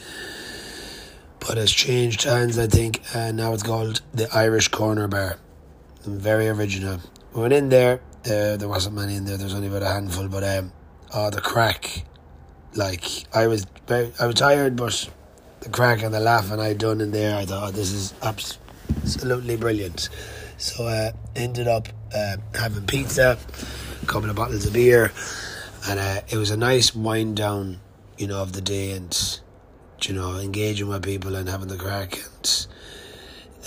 but 1.40 1.56
it's 1.56 1.72
changed 1.72 2.24
hands, 2.24 2.58
I 2.58 2.66
think, 2.66 3.02
and 3.14 3.36
now 3.36 3.52
it's 3.54 3.62
called 3.62 4.00
the 4.12 4.28
Irish 4.34 4.68
Corner 4.68 5.08
Bar. 5.08 5.38
Very 6.04 6.48
original. 6.48 7.00
We 7.32 7.42
went 7.42 7.52
in 7.52 7.68
there. 7.68 8.00
Uh, 8.28 8.56
there 8.56 8.68
wasn't 8.68 8.94
many 8.94 9.16
in 9.16 9.24
there. 9.24 9.36
There 9.36 9.46
was 9.46 9.54
only 9.54 9.68
about 9.68 9.82
a 9.82 9.88
handful, 9.88 10.28
but 10.28 10.44
um, 10.44 10.72
oh, 11.14 11.30
the 11.30 11.40
crack! 11.40 12.04
Like 12.74 13.04
I 13.34 13.46
was, 13.46 13.66
I 13.88 14.26
was 14.26 14.34
tired, 14.34 14.76
but 14.76 15.08
the 15.60 15.70
crack 15.70 16.02
and 16.02 16.12
the 16.12 16.20
laughing 16.20 16.60
I'd 16.60 16.78
done 16.78 17.00
in 17.00 17.10
there, 17.10 17.36
I 17.36 17.46
thought 17.46 17.68
oh, 17.68 17.70
this 17.70 17.92
is 17.92 18.14
absolutely 18.22 19.56
brilliant. 19.56 20.08
So 20.58 20.86
uh, 20.86 21.12
ended 21.34 21.68
up 21.68 21.88
uh, 22.14 22.36
having 22.54 22.86
pizza, 22.86 23.38
a 24.02 24.06
couple 24.06 24.28
of 24.28 24.36
bottles 24.36 24.66
of 24.66 24.74
beer, 24.74 25.12
and 25.88 25.98
uh, 25.98 26.20
it 26.28 26.36
was 26.36 26.50
a 26.50 26.56
nice 26.56 26.94
wind 26.94 27.36
down, 27.36 27.80
you 28.18 28.26
know, 28.26 28.42
of 28.42 28.52
the 28.52 28.60
day 28.60 28.92
and 28.92 29.40
you 30.02 30.14
know 30.14 30.36
engaging 30.36 30.88
with 30.88 31.02
people 31.02 31.34
and 31.34 31.48
having 31.48 31.68
the 31.68 31.76
crack 31.76 32.18
and 32.18 32.68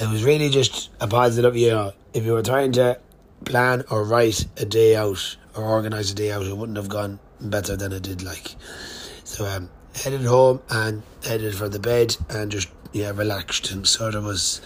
it 0.01 0.09
was 0.09 0.23
really 0.23 0.49
just 0.49 0.89
a 0.99 1.07
positive. 1.07 1.55
You 1.55 1.69
know, 1.69 1.93
if 2.13 2.25
you 2.25 2.33
were 2.33 2.41
trying 2.41 2.71
to 2.73 2.99
plan 3.45 3.83
or 3.89 4.03
write 4.03 4.45
a 4.57 4.65
day 4.65 4.95
out 4.95 5.37
or 5.55 5.63
organize 5.63 6.11
a 6.11 6.15
day 6.15 6.31
out, 6.31 6.45
it 6.45 6.55
wouldn't 6.55 6.77
have 6.77 6.89
gone 6.89 7.19
better 7.39 7.75
than 7.75 7.91
it 7.91 8.03
did. 8.03 8.23
Like 8.23 8.55
so, 9.23 9.45
um, 9.45 9.69
headed 9.95 10.21
home 10.21 10.61
and 10.69 11.03
headed 11.23 11.55
for 11.55 11.69
the 11.69 11.79
bed 11.79 12.15
and 12.29 12.51
just 12.51 12.69
yeah 12.93 13.11
relaxed 13.11 13.71
and 13.71 13.87
sort 13.87 14.15
of 14.15 14.23
was 14.23 14.61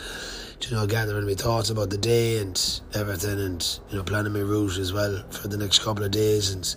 you 0.62 0.76
know 0.76 0.88
gathering 0.88 1.26
my 1.26 1.34
thoughts 1.34 1.70
about 1.70 1.90
the 1.90 1.98
day 1.98 2.40
and 2.40 2.82
everything 2.94 3.40
and 3.40 3.80
you 3.90 3.98
know 3.98 4.04
planning 4.04 4.34
my 4.34 4.40
route 4.40 4.78
as 4.78 4.92
well 4.94 5.24
for 5.30 5.48
the 5.48 5.58
next 5.58 5.80
couple 5.80 6.04
of 6.04 6.12
days 6.12 6.52
and 6.52 6.76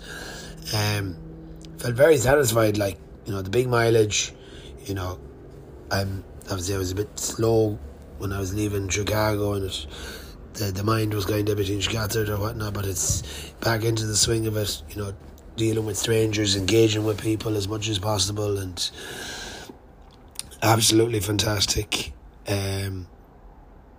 um 0.75 1.17
felt 1.79 1.95
very 1.95 2.17
satisfied 2.19 2.77
like 2.77 2.99
you 3.25 3.33
know 3.33 3.41
the 3.41 3.51
big 3.51 3.69
mileage 3.69 4.33
you 4.85 4.95
know 4.95 5.19
I'm 5.91 6.25
obviously 6.51 6.75
I 6.75 6.79
was 6.79 6.91
a 6.91 6.97
bit 6.97 7.19
slow 7.19 7.79
when 8.19 8.33
I 8.33 8.39
was 8.39 8.53
leaving 8.55 8.89
Chicago 8.89 9.55
and 9.55 9.65
it 9.65 9.87
the, 10.59 10.73
the 10.73 10.85
mind 10.85 11.15
was 11.15 11.25
going 11.25 11.47
to 11.47 11.57
be 11.57 11.81
scattered 11.81 12.29
or 12.29 12.37
whatnot 12.39 12.75
but 12.75 12.87
it's 12.87 13.23
back 13.61 13.85
into 13.85 14.07
the 14.07 14.17
swing 14.17 14.47
of 14.47 14.57
it 14.57 14.83
you 14.91 15.03
know 15.03 15.15
dealing 15.59 15.85
with 15.85 15.99
strangers, 15.99 16.57
engaging 16.57 17.05
with 17.05 17.21
people 17.21 17.57
as 17.57 17.69
much 17.69 17.89
as 17.89 17.99
possible, 17.99 18.57
and 18.59 18.91
absolutely 20.63 21.21
fantastic. 21.21 22.13
Um, 22.47 23.09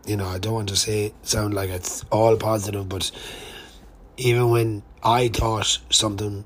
you 0.07 0.15
know, 0.15 0.25
I 0.25 0.39
don't 0.39 0.53
want 0.53 0.69
to 0.69 0.75
say 0.75 1.13
sound 1.21 1.53
like 1.53 1.69
it's 1.69 2.03
all 2.11 2.35
positive, 2.37 2.89
but 2.89 3.11
even 4.17 4.49
when 4.49 4.81
I 5.03 5.27
thought 5.27 5.79
something 5.91 6.45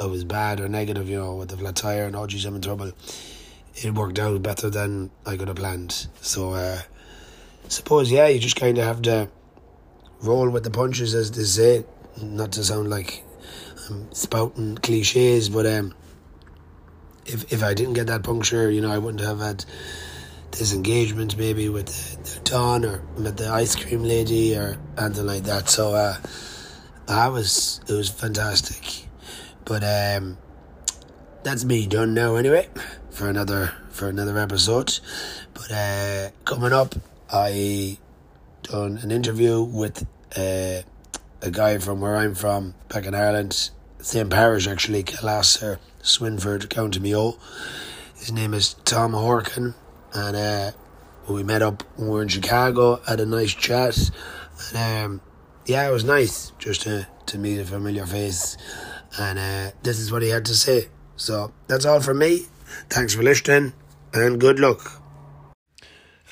was 0.00 0.24
bad 0.24 0.58
or 0.58 0.68
negative, 0.68 1.08
you 1.08 1.18
know, 1.18 1.36
with 1.36 1.50
the 1.50 1.56
flat 1.56 1.76
tire 1.76 2.06
and 2.06 2.16
oh 2.16 2.26
geez, 2.26 2.44
I'm 2.44 2.56
in 2.56 2.62
trouble, 2.62 2.92
it 3.76 3.94
worked 3.94 4.18
out 4.18 4.42
better 4.42 4.70
than 4.70 5.10
I 5.24 5.36
could 5.36 5.48
have 5.48 5.58
planned. 5.58 6.08
So, 6.20 6.54
uh, 6.54 6.80
suppose 7.68 8.10
yeah, 8.10 8.26
you 8.26 8.40
just 8.40 8.56
kind 8.56 8.78
of 8.78 8.84
have 8.84 9.02
to 9.02 9.28
roll 10.20 10.48
with 10.50 10.64
the 10.64 10.70
punches, 10.70 11.14
as 11.14 11.30
they 11.30 11.44
say. 11.44 11.84
Not 12.20 12.52
to 12.52 12.64
sound 12.64 12.88
like 12.88 13.24
I'm 13.88 14.12
spouting 14.12 14.76
cliches, 14.78 15.48
but 15.48 15.66
um, 15.66 15.94
if 17.26 17.52
if 17.52 17.62
I 17.62 17.74
didn't 17.74 17.94
get 17.94 18.06
that 18.06 18.22
puncture, 18.22 18.70
you 18.70 18.80
know, 18.80 18.90
I 18.90 18.98
wouldn't 18.98 19.22
have 19.22 19.40
had 19.40 19.64
this 20.52 20.72
engagement 20.72 21.36
maybe 21.36 21.68
with 21.68 21.86
the, 21.86 22.30
the 22.30 22.40
Don 22.40 22.84
or 22.84 23.02
with 23.16 23.36
the 23.36 23.48
ice 23.48 23.76
cream 23.76 24.02
lady 24.02 24.56
or 24.56 24.78
anything 24.96 25.26
like 25.26 25.44
that. 25.44 25.68
So 25.68 25.94
uh, 25.94 26.16
I 27.08 27.28
was 27.28 27.80
it 27.88 27.92
was 27.92 28.08
fantastic, 28.08 29.08
but 29.64 29.84
um, 29.84 30.38
that's 31.42 31.64
me 31.64 31.86
done 31.86 32.14
now 32.14 32.36
anyway 32.36 32.68
for 33.10 33.28
another 33.28 33.72
for 33.90 34.08
another 34.08 34.38
episode. 34.38 34.98
But 35.54 35.70
uh, 35.70 36.30
coming 36.44 36.72
up, 36.72 36.94
I 37.30 37.98
done 38.68 38.98
an 38.98 39.10
interview 39.10 39.62
with. 39.62 40.06
Uh, 40.36 40.82
a 41.42 41.50
guy 41.50 41.78
from 41.78 42.00
where 42.00 42.16
I'm 42.16 42.34
from, 42.34 42.74
back 42.88 43.06
in 43.06 43.14
Ireland, 43.14 43.70
same 43.98 44.28
parish 44.28 44.66
actually, 44.66 45.04
Killasser, 45.04 45.78
Swinford, 46.02 46.68
County 46.70 46.98
Mayo. 46.98 47.36
His 48.16 48.32
name 48.32 48.54
is 48.54 48.74
Tom 48.84 49.12
Horkan, 49.12 49.74
and 50.12 50.36
uh, 50.36 50.72
we 51.28 51.42
met 51.42 51.62
up 51.62 51.82
when 51.96 52.08
we 52.08 52.14
were 52.14 52.22
in 52.22 52.28
Chicago, 52.28 53.00
had 53.06 53.20
a 53.20 53.26
nice 53.26 53.54
chat, 53.54 54.10
and 54.74 55.04
um, 55.04 55.20
yeah, 55.66 55.88
it 55.88 55.92
was 55.92 56.04
nice 56.04 56.52
just 56.58 56.82
to, 56.82 57.06
to 57.26 57.38
meet 57.38 57.58
a 57.58 57.64
familiar 57.64 58.06
face, 58.06 58.56
and 59.18 59.38
uh, 59.38 59.70
this 59.82 59.98
is 59.98 60.10
what 60.10 60.22
he 60.22 60.30
had 60.30 60.44
to 60.46 60.54
say. 60.54 60.88
So 61.16 61.52
that's 61.66 61.84
all 61.84 62.00
from 62.00 62.18
me. 62.18 62.46
Thanks 62.88 63.14
for 63.14 63.22
listening, 63.22 63.72
and 64.12 64.40
good 64.40 64.58
luck. 64.58 65.02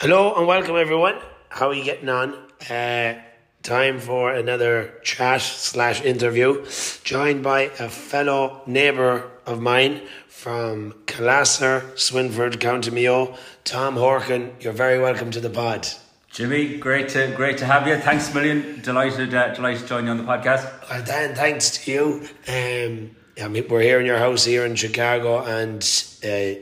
Hello 0.00 0.34
and 0.34 0.46
welcome 0.46 0.76
everyone. 0.76 1.20
How 1.54 1.68
are 1.68 1.74
you 1.74 1.84
getting 1.84 2.08
on? 2.08 2.34
Uh, 2.68 3.14
time 3.62 4.00
for 4.00 4.32
another 4.32 4.92
chat 5.04 5.40
slash 5.40 6.02
interview, 6.02 6.66
joined 7.04 7.44
by 7.44 7.70
a 7.78 7.88
fellow 7.88 8.62
neighbour 8.66 9.30
of 9.46 9.60
mine 9.60 10.02
from 10.26 10.94
Killasser, 11.06 11.92
Swinford, 11.94 12.58
County 12.58 12.90
Mayo, 12.90 13.36
Tom 13.62 13.94
Horkan. 13.94 14.50
You're 14.64 14.72
very 14.72 14.98
welcome 14.98 15.30
to 15.30 15.38
the 15.38 15.48
pod. 15.48 15.86
Jimmy, 16.32 16.76
great 16.76 17.10
to 17.10 17.32
great 17.36 17.58
to 17.58 17.66
have 17.66 17.86
you. 17.86 17.98
Thanks 17.98 18.32
a 18.32 18.34
million. 18.34 18.80
Delighted 18.82 19.32
uh, 19.32 19.54
delighted 19.54 19.82
to 19.82 19.86
join 19.86 20.06
you 20.06 20.10
on 20.10 20.16
the 20.16 20.24
podcast. 20.24 20.90
Well, 20.90 21.04
Dan, 21.04 21.36
thanks 21.36 21.84
to 21.84 21.92
you. 21.92 22.28
Um, 22.48 23.14
I 23.40 23.46
mean, 23.46 23.68
we're 23.68 23.82
here 23.82 24.00
in 24.00 24.06
your 24.06 24.18
house 24.18 24.44
here 24.44 24.66
in 24.66 24.74
Chicago, 24.74 25.44
and 25.44 25.80
uh, 26.24 26.54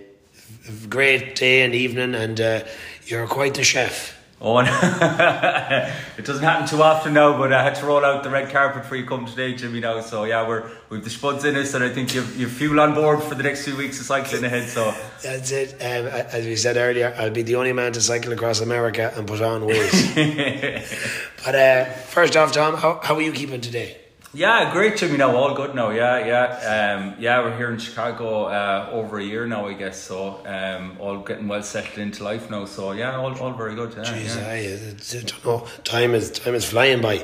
great 0.90 1.34
day 1.34 1.62
and 1.62 1.74
evening, 1.74 2.14
and 2.14 2.38
uh, 2.38 2.64
you're 3.06 3.26
quite 3.26 3.54
the 3.54 3.64
chef. 3.64 4.18
Oh, 4.44 4.58
it 6.18 6.24
doesn't 6.24 6.42
happen 6.42 6.66
too 6.66 6.82
often 6.82 7.14
now, 7.14 7.38
but 7.38 7.52
I 7.52 7.62
had 7.62 7.76
to 7.76 7.86
roll 7.86 8.04
out 8.04 8.24
the 8.24 8.30
red 8.30 8.50
carpet 8.50 8.84
for 8.84 8.96
you 8.96 9.06
come 9.06 9.24
today, 9.24 9.54
Jimmy. 9.54 9.78
Now, 9.78 10.00
so 10.00 10.24
yeah, 10.24 10.48
we're 10.48 10.68
we've 10.88 11.04
the 11.04 11.10
spuds 11.10 11.44
in 11.44 11.54
us, 11.54 11.74
and 11.74 11.84
I 11.84 11.90
think 11.90 12.12
you've 12.12 12.36
you've 12.36 12.50
fuel 12.50 12.80
on 12.80 12.92
board 12.92 13.22
for 13.22 13.36
the 13.36 13.44
next 13.44 13.64
few 13.64 13.76
weeks 13.76 14.00
of 14.00 14.06
cycling 14.06 14.42
ahead. 14.42 14.68
So 14.68 14.92
that's 15.22 15.52
it. 15.52 15.74
Um, 15.74 16.08
as 16.08 16.44
we 16.44 16.56
said 16.56 16.76
earlier, 16.76 17.14
I'll 17.16 17.30
be 17.30 17.42
the 17.42 17.54
only 17.54 17.72
man 17.72 17.92
to 17.92 18.00
cycle 18.00 18.32
across 18.32 18.60
America 18.60 19.12
and 19.14 19.28
put 19.28 19.40
on 19.40 19.64
weight. 19.64 19.92
but 21.44 21.54
uh, 21.54 21.84
first 21.84 22.36
off, 22.36 22.50
Tom, 22.50 22.74
how 22.74 22.98
how 23.00 23.14
are 23.14 23.22
you 23.22 23.30
keeping 23.30 23.60
today? 23.60 24.01
Yeah, 24.34 24.72
great, 24.72 24.96
Jimmy. 24.96 25.18
Now 25.18 25.36
all 25.36 25.54
good 25.54 25.74
now. 25.74 25.90
Yeah, 25.90 26.26
yeah, 26.26 26.94
um, 26.96 27.14
yeah. 27.18 27.40
We're 27.42 27.54
here 27.54 27.70
in 27.70 27.78
Chicago 27.78 28.44
uh, 28.44 28.88
over 28.90 29.18
a 29.18 29.22
year 29.22 29.46
now, 29.46 29.66
I 29.66 29.74
guess. 29.74 30.00
So 30.00 30.40
um, 30.46 30.96
all 30.98 31.18
getting 31.18 31.48
well 31.48 31.62
settled 31.62 31.98
into 31.98 32.24
life 32.24 32.48
now. 32.48 32.64
So 32.64 32.92
yeah, 32.92 33.16
all, 33.16 33.38
all 33.38 33.52
very 33.52 33.74
good. 33.74 33.92
Yeah, 33.94 34.04
Jeez, 34.04 34.36
yeah. 34.36 34.48
I, 34.48 35.18
I 35.18 35.22
don't 35.22 35.44
know. 35.44 35.66
Time 35.84 36.14
is 36.14 36.30
time 36.30 36.54
is 36.54 36.64
flying 36.64 37.02
by. 37.02 37.18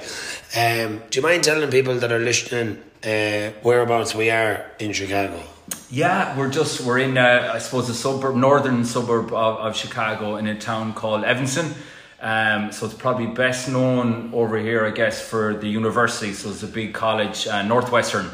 Um, 0.55 1.01
do 1.09 1.19
you 1.19 1.23
mind 1.23 1.45
telling 1.45 1.71
people 1.71 1.95
that 1.95 2.13
are 2.13 2.19
listening 2.19 2.77
uh, 3.03 3.53
whereabouts 3.63 4.15
we 4.15 4.29
are 4.29 4.71
in 4.79 4.93
Chicago? 4.93 5.43
Yeah, 5.91 6.37
we're 6.37 6.51
just 6.51 6.83
we're 6.83 6.99
in 6.99 7.17
uh, 7.17 7.53
I 7.55 7.59
suppose 7.59 7.89
a 7.89 7.95
suburb, 7.95 8.37
northern 8.37 8.85
suburb 8.85 9.33
of, 9.33 9.57
of 9.57 9.75
Chicago, 9.75 10.37
in 10.37 10.47
a 10.47 10.59
town 10.59 10.93
called 10.93 11.25
Evanston. 11.25 11.75
Um, 12.21 12.73
so 12.73 12.87
it's 12.87 12.95
probably 12.95 13.27
best 13.27 13.69
known 13.69 14.33
over 14.35 14.59
here, 14.59 14.85
I 14.85 14.91
guess, 14.91 15.21
for 15.21 15.55
the 15.55 15.69
university. 15.69 16.33
So 16.33 16.51
it's 16.51 16.63
a 16.63 16.67
big 16.67 16.93
college, 16.93 17.47
uh, 17.47 17.63
Northwestern. 17.63 18.29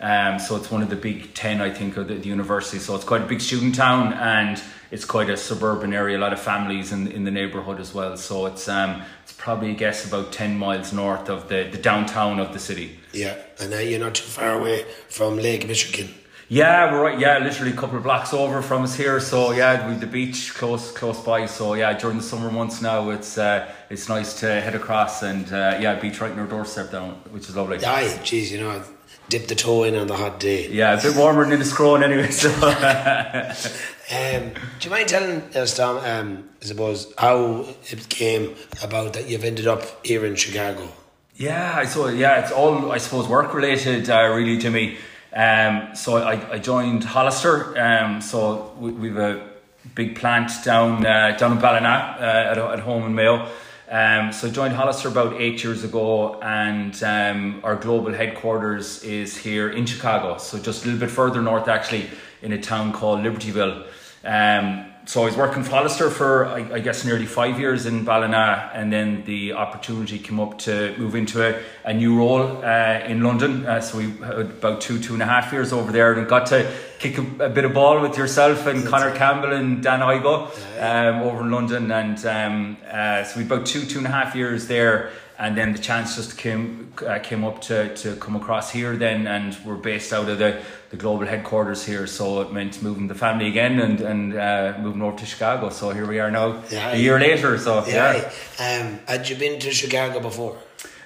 Um, 0.00 0.38
so 0.38 0.56
it's 0.56 0.70
one 0.70 0.82
of 0.82 0.90
the 0.90 0.96
big 0.96 1.34
10, 1.34 1.60
I 1.60 1.70
think, 1.70 1.96
of 1.96 2.08
the, 2.08 2.14
the, 2.14 2.28
university. 2.28 2.78
So 2.78 2.94
it's 2.94 3.04
quite 3.04 3.22
a 3.22 3.26
big 3.26 3.40
student 3.40 3.74
town 3.74 4.12
and 4.12 4.62
it's 4.92 5.04
quite 5.04 5.28
a 5.28 5.36
suburban 5.36 5.92
area, 5.92 6.16
a 6.16 6.20
lot 6.20 6.32
of 6.32 6.40
families 6.40 6.92
in, 6.92 7.08
in 7.08 7.24
the 7.24 7.32
neighbourhood 7.32 7.80
as 7.80 7.92
well. 7.92 8.16
So 8.16 8.46
it's 8.46 8.68
um, 8.68 9.02
it's 9.24 9.32
probably, 9.32 9.70
I 9.70 9.74
guess, 9.74 10.06
about 10.06 10.32
10 10.32 10.56
miles 10.56 10.92
north 10.92 11.28
of 11.28 11.48
the, 11.48 11.68
the 11.70 11.78
downtown 11.78 12.38
of 12.38 12.52
the 12.52 12.60
city. 12.60 12.98
Yeah, 13.12 13.36
and 13.58 13.74
uh, 13.74 13.78
you're 13.78 13.98
not 13.98 14.14
too 14.14 14.24
far 14.24 14.58
away 14.58 14.84
from 15.08 15.36
Lake 15.36 15.66
Michigan. 15.66 16.14
Yeah, 16.50 16.90
we're 16.90 17.02
right. 17.02 17.18
Yeah, 17.18 17.38
literally 17.38 17.72
a 17.72 17.76
couple 17.76 17.98
of 17.98 18.04
blocks 18.04 18.32
over 18.32 18.62
from 18.62 18.82
us 18.82 18.96
here. 18.96 19.20
So 19.20 19.52
yeah, 19.52 19.86
we 19.86 19.96
the 19.96 20.06
beach 20.06 20.54
close 20.54 20.90
close 20.92 21.20
by. 21.20 21.44
So 21.44 21.74
yeah, 21.74 21.92
during 21.92 22.16
the 22.16 22.22
summer 22.22 22.50
months 22.50 22.80
now, 22.80 23.10
it's 23.10 23.36
uh, 23.36 23.70
it's 23.90 24.08
nice 24.08 24.40
to 24.40 24.46
head 24.46 24.74
across 24.74 25.22
and 25.22 25.52
uh, 25.52 25.76
yeah, 25.78 26.00
beach 26.00 26.18
right 26.22 26.32
in 26.32 26.38
our 26.38 26.46
doorstep 26.46 26.90
down, 26.90 27.10
which 27.32 27.50
is 27.50 27.56
lovely. 27.56 27.84
Aye, 27.84 28.18
geez, 28.24 28.50
you 28.50 28.60
know, 28.60 28.82
dip 29.28 29.46
the 29.46 29.54
toe 29.54 29.84
in 29.84 29.94
on 29.94 30.06
the 30.06 30.16
hot 30.16 30.40
day. 30.40 30.70
Yeah, 30.70 30.98
a 30.98 31.02
bit 31.02 31.16
warmer 31.16 31.44
than 31.46 31.60
Enniscrone 31.60 32.02
anyway. 32.02 32.30
So, 34.08 34.08
um, 34.16 34.52
do 34.78 34.88
you 34.88 34.90
mind 34.90 35.06
telling 35.10 35.42
us, 35.54 35.76
Tom? 35.76 35.98
Um, 35.98 36.48
I 36.62 36.64
suppose 36.64 37.12
how 37.18 37.66
it 37.90 38.08
came 38.08 38.54
about 38.82 39.12
that 39.12 39.28
you've 39.28 39.44
ended 39.44 39.66
up 39.66 39.82
here 40.06 40.24
in 40.24 40.34
Chicago. 40.34 40.88
Yeah, 41.36 41.74
I 41.76 41.84
saw. 41.84 42.08
Yeah, 42.08 42.40
it's 42.40 42.52
all 42.52 42.90
I 42.90 42.96
suppose 42.96 43.28
work 43.28 43.52
related, 43.52 44.08
uh, 44.08 44.32
really, 44.34 44.56
to 44.60 44.70
me. 44.70 44.96
Um, 45.38 45.94
so 45.94 46.16
I, 46.16 46.54
I 46.54 46.58
joined 46.58 47.04
Hollister. 47.04 47.78
Um, 47.80 48.20
so 48.20 48.74
we, 48.80 48.90
we 48.90 49.08
have 49.08 49.18
a 49.18 49.50
big 49.94 50.16
plant 50.16 50.50
down 50.64 51.06
uh, 51.06 51.36
down 51.38 51.52
in 51.52 51.58
Ballina 51.58 52.16
uh, 52.18 52.50
at, 52.50 52.58
at 52.58 52.80
home 52.80 53.04
in 53.04 53.14
Mayo. 53.14 53.48
Um, 53.88 54.32
so 54.32 54.48
I 54.48 54.50
joined 54.50 54.74
Hollister 54.74 55.06
about 55.06 55.40
eight 55.40 55.62
years 55.62 55.84
ago, 55.84 56.40
and 56.42 57.00
um, 57.04 57.60
our 57.62 57.76
global 57.76 58.12
headquarters 58.12 59.04
is 59.04 59.36
here 59.36 59.70
in 59.70 59.86
Chicago. 59.86 60.38
So 60.38 60.58
just 60.58 60.82
a 60.82 60.86
little 60.88 61.00
bit 61.00 61.10
further 61.10 61.40
north, 61.40 61.68
actually, 61.68 62.10
in 62.42 62.52
a 62.52 62.60
town 62.60 62.92
called 62.92 63.20
Libertyville. 63.20 63.86
Um, 64.24 64.87
so 65.08 65.22
I 65.22 65.24
was 65.24 65.38
working 65.38 65.62
for 65.62 65.70
Hollister 65.70 66.10
for 66.10 66.44
I, 66.44 66.70
I, 66.70 66.80
guess 66.80 67.02
nearly 67.02 67.24
five 67.24 67.58
years 67.58 67.86
in 67.86 68.04
Ballina, 68.04 68.70
and 68.74 68.92
then 68.92 69.24
the 69.24 69.54
opportunity 69.54 70.18
came 70.18 70.38
up 70.38 70.58
to 70.58 70.94
move 70.98 71.14
into 71.14 71.42
a, 71.42 71.62
a 71.86 71.94
new 71.94 72.18
role 72.18 72.62
uh, 72.62 73.00
in 73.06 73.22
London. 73.22 73.64
Uh, 73.64 73.80
so 73.80 73.96
we 73.96 74.10
had 74.10 74.38
about 74.38 74.82
two 74.82 75.00
two 75.00 75.14
and 75.14 75.22
a 75.22 75.24
half 75.24 75.50
years 75.50 75.72
over 75.72 75.92
there, 75.92 76.12
and 76.12 76.28
got 76.28 76.44
to 76.48 76.70
kick 76.98 77.16
a, 77.16 77.46
a 77.46 77.48
bit 77.48 77.64
of 77.64 77.72
ball 77.72 78.02
with 78.02 78.18
yourself 78.18 78.66
and 78.66 78.80
That's 78.80 78.90
Connor 78.90 79.08
it. 79.08 79.16
Campbell 79.16 79.54
and 79.54 79.82
Dan 79.82 80.00
Igo 80.00 80.50
um, 80.78 81.22
over 81.22 81.40
in 81.40 81.52
London, 81.52 81.90
and 81.90 82.26
um, 82.26 82.76
uh, 82.92 83.24
so 83.24 83.38
we 83.38 83.46
about 83.46 83.64
two 83.64 83.86
two 83.86 83.96
and 83.96 84.06
a 84.06 84.10
half 84.10 84.34
years 84.34 84.68
there 84.68 85.10
and 85.38 85.56
then 85.56 85.72
the 85.72 85.78
chance 85.78 86.16
just 86.16 86.36
came 86.36 86.92
uh, 87.06 87.18
came 87.20 87.44
up 87.44 87.60
to, 87.60 87.94
to 87.94 88.16
come 88.16 88.34
across 88.34 88.70
here 88.70 88.96
then 88.96 89.26
and 89.26 89.56
we're 89.64 89.76
based 89.76 90.12
out 90.12 90.28
of 90.28 90.38
the, 90.38 90.60
the 90.90 90.96
global 90.96 91.26
headquarters 91.26 91.84
here 91.84 92.06
so 92.06 92.40
it 92.40 92.52
meant 92.52 92.82
moving 92.82 93.06
the 93.06 93.14
family 93.14 93.46
again 93.46 93.80
and 93.80 94.00
and 94.00 94.34
uh, 94.34 94.76
moving 94.80 95.02
over 95.02 95.16
to 95.16 95.26
Chicago 95.26 95.70
so 95.70 95.90
here 95.90 96.06
we 96.06 96.18
are 96.18 96.30
now 96.30 96.62
yeah, 96.70 96.92
a 96.92 96.96
year 96.96 97.18
later 97.18 97.56
so 97.58 97.86
yeah, 97.86 98.30
yeah. 98.58 98.80
Um, 98.80 98.98
had 99.06 99.28
you 99.28 99.36
been 99.36 99.60
to 99.60 99.70
Chicago 99.70 100.20
before 100.20 100.58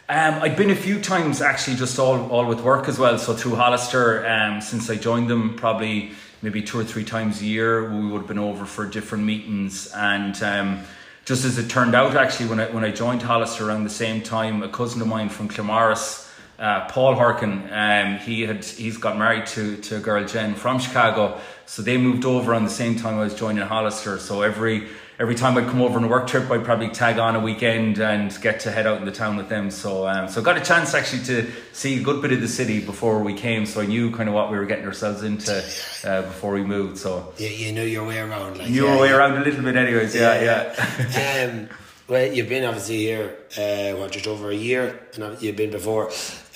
um, 0.09 0.43
I'd 0.43 0.57
been 0.57 0.71
a 0.71 0.77
few 0.77 1.01
times 1.01 1.41
actually, 1.41 1.77
just 1.77 1.99
all, 1.99 2.29
all 2.31 2.45
with 2.45 2.61
work 2.61 2.87
as 2.87 2.99
well. 2.99 3.17
So 3.19 3.35
through 3.35 3.55
Hollister, 3.55 4.27
um, 4.29 4.61
since 4.61 4.91
I 4.91 4.97
joined 4.97 5.31
them, 5.31 5.55
probably 5.55 6.11
maybe 6.43 6.61
two 6.61 6.79
or 6.79 6.85
three 6.85 7.05
times 7.05 7.41
a 7.41 7.47
year, 7.47 7.89
we 7.89 8.09
would 8.09 8.19
have 8.19 8.27
been 8.27 8.39
over 8.39 8.67
for 8.67 8.85
different 8.85 9.25
meetings. 9.25 9.91
And 9.95 10.43
um, 10.43 10.83
just 11.25 11.45
as 11.45 11.59
it 11.59 11.69
turned 11.69 11.95
out, 11.95 12.17
actually, 12.17 12.49
when 12.49 12.61
I 12.61 12.67
when 12.71 12.85
I 12.85 12.91
joined 12.91 13.23
Hollister 13.23 13.69
around 13.69 13.85
the 13.85 13.91
same 13.91 14.23
time, 14.23 14.63
a 14.63 14.69
cousin 14.69 15.01
of 15.03 15.09
mine 15.09 15.29
from 15.29 15.49
Claremorris, 15.49 16.29
uh, 16.59 16.89
Paul 16.89 17.15
Harkin, 17.15 17.69
um, 17.73 18.19
he 18.19 18.43
had 18.43 18.65
he's 18.65 18.99
got 18.99 19.17
married 19.17 19.47
to 19.47 19.77
to 19.77 19.97
a 19.97 20.01
girl 20.01 20.25
Jen 20.25 20.55
from 20.55 20.79
Chicago, 20.79 21.41
so 21.67 21.83
they 21.83 21.97
moved 21.97 22.25
over 22.25 22.55
on 22.55 22.65
the 22.65 22.71
same 22.71 22.97
time 22.97 23.19
I 23.19 23.25
was 23.25 23.35
joining 23.35 23.65
Hollister. 23.65 24.19
So 24.19 24.43
every 24.43 24.89
every 25.23 25.37
time 25.37 25.57
I'd 25.57 25.69
come 25.69 25.81
over 25.81 25.99
on 25.99 26.05
a 26.05 26.09
work 26.09 26.27
trip, 26.27 26.51
I'd 26.51 26.65
probably 26.65 26.89
tag 26.89 27.21
on 27.21 27.37
a 27.37 27.41
weekend 27.41 28.01
and 28.01 28.37
get 28.43 28.59
to 28.61 28.73
head 28.73 28.89
out 28.89 28.99
in 28.99 29.05
the 29.05 29.13
town 29.13 29.37
with 29.37 29.49
them. 29.49 29.71
So, 29.71 30.09
um, 30.09 30.29
so 30.29 30.43
got 30.43 30.59
a 30.59 30.61
chance 30.61 30.95
actually 30.95 31.23
to 31.27 31.49
see 31.73 32.01
a 32.01 32.03
good 32.03 32.21
bit 32.21 32.33
of 32.33 32.41
the 32.41 32.49
city 32.49 32.85
before 32.85 33.23
we 33.23 33.33
came. 33.33 33.65
So 33.65 33.81
I 33.81 33.87
knew 33.87 34.11
kind 34.11 34.29
of 34.29 34.35
what 34.35 34.51
we 34.51 34.59
were 34.59 34.67
getting 34.67 34.85
ourselves 34.85 35.23
into 35.23 35.59
uh, 36.05 36.23
before 36.23 36.55
we 36.55 36.65
moved. 36.65 36.99
So 36.99 37.33
yeah, 37.39 37.51
you 37.51 37.71
knew 37.71 37.85
your 37.85 38.05
way 38.05 38.19
around. 38.19 38.59
Like 38.59 38.69
knew 38.69 38.85
yeah, 38.85 38.93
your 38.93 39.01
way 39.01 39.11
yeah. 39.11 39.17
around 39.17 39.41
a 39.41 39.45
little 39.45 39.63
bit, 39.63 39.77
anyways. 39.77 40.13
Yeah, 40.13 40.43
yeah. 40.43 41.09
yeah. 41.15 41.49
um, 41.53 41.69
well, 42.09 42.33
you've 42.33 42.49
been 42.49 42.65
obviously 42.65 42.99
here, 42.99 43.37
uh, 43.57 43.97
what, 43.97 44.11
just 44.11 44.27
over 44.27 44.51
a 44.51 44.57
year, 44.57 45.07
and 45.15 45.41
you've 45.41 45.57
been 45.57 45.71
before. 45.71 46.09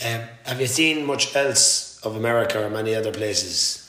Um, 0.05 0.22
have 0.44 0.61
you 0.61 0.66
seen 0.66 1.07
much 1.07 1.37
else 1.37 2.05
of 2.05 2.16
America 2.16 2.66
or 2.66 2.68
many 2.68 2.96
other 2.96 3.12
places? 3.12 3.86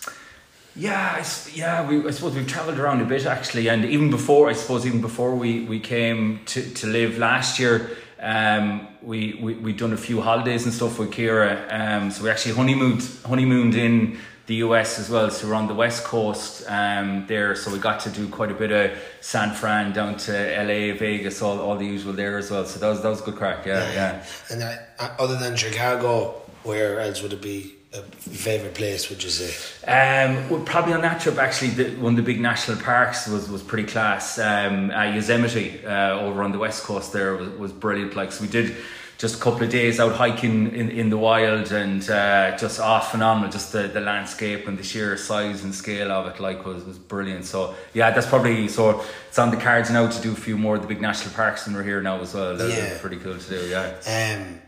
Yeah, 0.78 1.16
I, 1.20 1.26
yeah. 1.54 1.88
We, 1.88 2.08
I 2.08 2.12
suppose 2.12 2.36
we've 2.36 2.48
travelled 2.48 2.78
around 2.78 3.02
a 3.02 3.06
bit 3.06 3.26
actually, 3.26 3.68
and 3.68 3.84
even 3.84 4.12
before, 4.12 4.48
I 4.48 4.54
suppose, 4.54 4.86
even 4.86 5.02
before 5.02 5.36
we, 5.36 5.62
we 5.66 5.80
came 5.80 6.42
to, 6.46 6.62
to 6.76 6.88
live 6.88 7.18
last 7.18 7.60
year, 7.60 7.98
um, 8.20 8.88
we 9.02 9.40
we 9.42 9.56
we 9.56 9.74
done 9.74 9.94
a 9.94 9.98
few 9.98 10.22
holidays 10.22 10.66
and 10.66 10.74
stuff 10.74 11.00
with 11.00 11.12
Kira. 11.12 11.72
Um, 11.74 12.12
so 12.12 12.24
we 12.24 12.30
actually 12.30 12.56
honeymooned 12.56 13.04
honeymooned 13.26 13.76
in 13.76 14.20
the 14.46 14.56
US 14.56 15.00
as 15.00 15.10
well. 15.10 15.30
So 15.30 15.48
we're 15.48 15.56
on 15.56 15.68
the 15.68 15.74
west 15.74 16.04
coast 16.04 16.63
um, 16.68 17.26
there. 17.28 17.56
So 17.56 17.72
we 17.72 17.80
got 17.80 18.00
to 18.02 18.10
do 18.10 18.28
quite 18.28 18.52
a 18.52 18.54
bit 18.54 18.72
of 18.72 18.98
San 19.22 19.54
Fran 19.54 19.94
down 19.94 20.18
to 20.18 20.32
LA, 20.32 20.98
Vegas, 20.98 21.42
all, 21.42 21.60
all 21.60 21.76
the 21.76 21.86
usual 21.86 22.13
there 22.13 22.38
as 22.38 22.50
well. 22.50 22.66
So 22.66 22.80
that 22.80 22.88
was 22.88 23.02
that 23.02 23.10
was 23.10 23.22
good 23.22 23.36
crack. 23.36 23.66
Yeah, 23.66 23.84
yeah. 23.92 23.94
yeah. 23.94 24.26
And 24.52 24.63
uh, 24.63 25.10
other 25.20 25.38
than 25.38 25.56
Chicago, 25.56 26.42
where 26.63 27.00
else 27.00 27.22
would 27.22 27.34
it 27.34 27.42
be? 27.42 27.77
A 27.93 28.02
favorite 28.02 28.73
place 28.73 29.10
would 29.10 29.23
you 29.23 29.30
say? 29.30 29.52
Um 29.88 30.50
well 30.50 30.62
probably 30.62 30.93
on 30.93 31.02
that 31.02 31.21
trip 31.21 31.38
actually 31.38 31.69
the, 31.71 31.95
one 32.02 32.13
of 32.13 32.17
the 32.17 32.23
big 32.23 32.41
national 32.41 32.78
parks 32.82 33.28
was 33.28 33.50
was 33.50 33.63
pretty 33.63 33.88
class. 33.88 34.38
Um 34.39 34.91
uh, 34.91 35.04
Yosemite 35.06 35.86
uh, 35.86 36.19
over 36.19 36.43
on 36.43 36.52
the 36.52 36.60
west 36.60 36.84
coast 36.84 37.13
there 37.13 37.36
was, 37.36 37.50
was 37.50 37.71
brilliant. 37.71 38.15
Like 38.15 38.32
so 38.32 38.43
we 38.43 38.50
did 38.50 38.76
just 39.17 39.39
a 39.39 39.39
couple 39.39 39.63
of 39.63 39.71
days 39.71 40.00
out 40.00 40.13
hiking 40.13 40.76
in, 40.76 40.91
in 40.91 41.10
the 41.10 41.17
wild 41.17 41.71
and 41.71 42.08
uh, 42.08 42.56
just 42.56 42.80
off 42.80 43.10
phenomenal. 43.12 43.50
Just 43.50 43.71
the, 43.71 43.88
the 43.88 44.00
landscape 44.00 44.67
and 44.67 44.78
the 44.78 44.84
sheer 44.84 45.17
size 45.17 45.63
and 45.63 45.73
scale 45.73 46.12
of 46.12 46.28
it 46.28 46.39
like 46.39 46.65
was, 46.65 46.84
was 46.84 47.00
brilliant. 47.00 47.45
So 47.45 47.73
yeah 47.93 48.12
that's 48.12 48.28
probably 48.28 48.67
so 48.67 49.02
it's 49.30 49.39
on 49.39 49.50
the 49.50 49.58
cards 49.58 49.89
now 49.89 50.10
to 50.10 50.21
do 50.21 50.34
a 50.34 50.36
few 50.36 50.58
more 50.58 50.76
of 50.76 50.82
the 50.82 50.88
big 50.89 51.02
national 51.02 51.34
parks 51.34 51.65
and 51.67 51.76
we're 51.76 51.84
here 51.84 52.02
now 52.02 52.19
as 52.19 52.34
well. 52.34 52.58
That's 52.58 52.76
yeah. 52.76 52.97
pretty 53.00 53.17
cool 53.17 53.38
to 53.38 53.50
do 53.50 53.67
yeah. 53.67 54.36
Um 54.43 54.62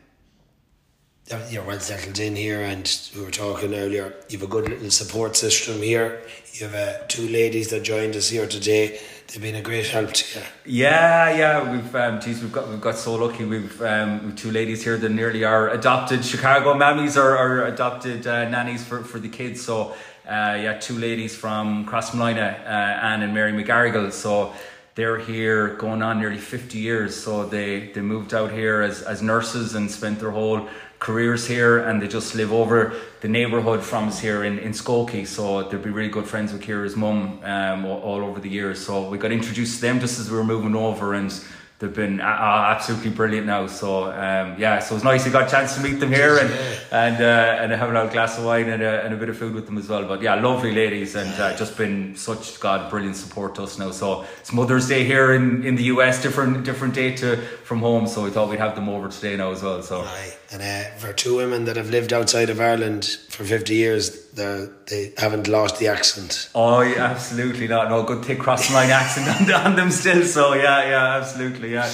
you're 1.50 1.64
well 1.64 1.80
settled 1.80 2.20
in 2.20 2.36
here, 2.36 2.62
and 2.62 3.00
we 3.16 3.22
were 3.22 3.32
talking 3.32 3.74
earlier. 3.74 4.16
You 4.30 4.40
have 4.40 4.48
a 4.48 4.52
good 4.52 4.68
little 4.68 4.90
support 4.90 5.36
system 5.36 5.82
here. 5.82 6.22
You 6.54 6.68
have 6.68 6.76
uh, 6.76 7.06
two 7.08 7.28
ladies 7.28 7.70
that 7.70 7.84
joined 7.84 8.16
us 8.16 8.30
here 8.30 8.48
today. 8.48 9.00
They've 9.28 9.42
been 9.42 9.56
a 9.56 9.62
great 9.62 9.88
help 9.88 10.12
to 10.12 10.40
you. 10.40 10.46
Yeah, 10.66 11.38
yeah, 11.38 11.72
we've 11.72 11.96
um, 11.96 12.20
geez, 12.20 12.42
we've 12.42 12.52
got 12.52 12.68
we've 12.68 12.82
got 12.82 12.96
so 12.96 13.14
lucky. 13.14 13.46
We've 13.46 13.82
um, 13.84 14.36
two 14.36 14.50
ladies 14.50 14.84
here 14.84 14.98
that 14.98 15.10
nearly 15.10 15.44
are 15.44 15.70
adopted 15.70 16.26
Chicago 16.26 16.74
mammies 16.74 17.16
or, 17.16 17.38
or 17.38 17.66
adopted 17.68 18.26
uh, 18.26 18.50
nannies 18.50 18.84
for, 18.84 19.04
for 19.04 19.20
the 19.20 19.30
kids. 19.30 19.62
So 19.62 19.92
uh, 20.28 20.58
yeah, 20.60 20.80
two 20.80 20.98
ladies 20.98 21.36
from 21.36 21.86
Crossmolina, 21.86 22.60
uh, 22.66 23.06
Anne 23.06 23.22
and 23.22 23.36
Mary 23.36 23.52
McGarrigle. 23.52 24.12
So 24.12 24.54
they're 24.96 25.20
here 25.20 25.76
going 25.76 26.02
on 26.02 26.20
nearly 26.20 26.40
50 26.40 26.78
years 26.78 27.16
so 27.16 27.46
they 27.46 27.92
they 27.94 28.02
moved 28.02 28.34
out 28.34 28.52
here 28.52 28.82
as, 28.82 29.02
as 29.04 29.22
nurses 29.22 29.76
and 29.76 29.90
spent 29.90 30.20
their 30.20 30.32
whole 30.32 30.68
careers 31.00 31.48
here 31.48 31.80
and 31.80 32.02
they 32.02 32.08
just 32.08 32.36
live 32.36 32.52
over 32.52 32.94
the 33.22 33.28
neighbourhood 33.28 33.82
from 33.82 34.10
us 34.10 34.20
here 34.20 34.44
in, 34.44 34.60
in 34.60 34.74
Skokie. 34.74 35.26
So 35.26 35.64
they'll 35.64 35.82
be 35.82 35.90
really 35.90 36.10
good 36.10 36.28
friends 36.28 36.52
with 36.52 36.62
Kira's 36.62 36.96
mum 36.96 37.40
um, 37.44 37.86
all, 37.86 38.22
over 38.22 38.40
the 38.40 38.50
years. 38.50 38.86
So 38.86 39.10
we 39.10 39.18
got 39.18 39.32
introduced 39.32 39.76
to 39.76 39.82
them 39.82 40.00
just 40.00 40.20
as 40.20 40.30
we 40.30 40.38
were 40.38 40.44
moving 40.44 40.76
over 40.76 41.14
and 41.14 41.34
they've 41.80 41.94
been 41.94 42.20
uh, 42.20 42.24
absolutely 42.24 43.12
brilliant 43.12 43.48
now. 43.48 43.68
So 43.68 44.12
um, 44.12 44.56
yeah, 44.60 44.80
so 44.80 44.96
it's 44.96 45.06
nice 45.06 45.26
you 45.26 45.32
got 45.32 45.48
a 45.48 45.50
chance 45.50 45.76
to 45.76 45.82
meet 45.82 46.02
them 46.02 46.12
here 46.12 46.38
and 46.38 46.52
and 46.92 47.24
uh, 47.24 47.62
and 47.62 47.72
have 47.72 47.90
a 47.90 48.12
glass 48.12 48.38
of 48.38 48.44
wine 48.44 48.68
and 48.68 48.84
a, 48.84 49.04
and 49.06 49.14
a 49.14 49.18
bit 49.18 49.30
of 49.30 49.38
food 49.38 49.54
with 49.54 49.66
them 49.66 49.78
as 49.78 49.88
well. 49.88 50.06
But 50.06 50.22
yeah, 50.22 50.36
lovely 50.36 50.74
ladies 50.74 51.16
and 51.16 51.30
uh, 51.40 51.56
just 51.56 51.78
been 51.78 52.16
such 52.18 52.60
God 52.60 52.90
brilliant 52.90 53.16
support 53.16 53.56
to 53.56 53.64
us 53.64 53.80
now. 53.80 53.92
So 53.92 54.26
it's 54.42 54.52
Mother's 54.52 54.90
Day 54.90 55.06
here 55.06 55.34
in, 55.34 55.64
in 55.64 55.76
the 55.76 55.84
US, 55.84 56.22
different 56.22 56.66
different 56.66 56.94
day 56.94 57.16
to 57.18 57.38
from 57.64 57.80
home. 57.80 58.06
So 58.08 58.26
we 58.26 58.32
thought 58.32 58.50
we'd 58.50 58.60
have 58.60 58.76
them 58.76 58.90
over 58.90 59.08
today 59.08 59.38
now 59.38 59.52
as 59.52 59.64
well. 59.64 59.82
So 59.82 60.02
Aye. 60.02 60.34
And 60.52 60.62
uh, 60.62 60.90
for 60.98 61.14
two 61.14 61.36
women 61.36 61.66
that 61.66 61.76
have 61.76 61.90
lived 61.92 62.12
outside 62.12 62.50
of 62.50 62.60
Ireland 62.60 63.06
for 63.30 63.44
fifty 63.44 63.76
years, 63.76 64.30
they 64.32 65.14
haven't 65.18 65.48
lost 65.48 65.78
the 65.80 65.88
accent. 65.88 66.50
Oh, 66.56 66.82
yeah, 66.82 67.06
absolutely 67.06 67.68
not. 67.68 67.90
No 67.90 68.04
good 68.04 68.26
thick 68.26 68.40
cross 68.40 68.72
line 68.74 68.90
accent 68.90 69.28
on, 69.28 69.66
on 69.66 69.76
them 69.76 69.92
still. 69.92 70.24
So 70.24 70.54
yeah, 70.54 70.90
yeah, 70.90 71.18
absolutely, 71.18 71.74
yeah. 71.74 71.90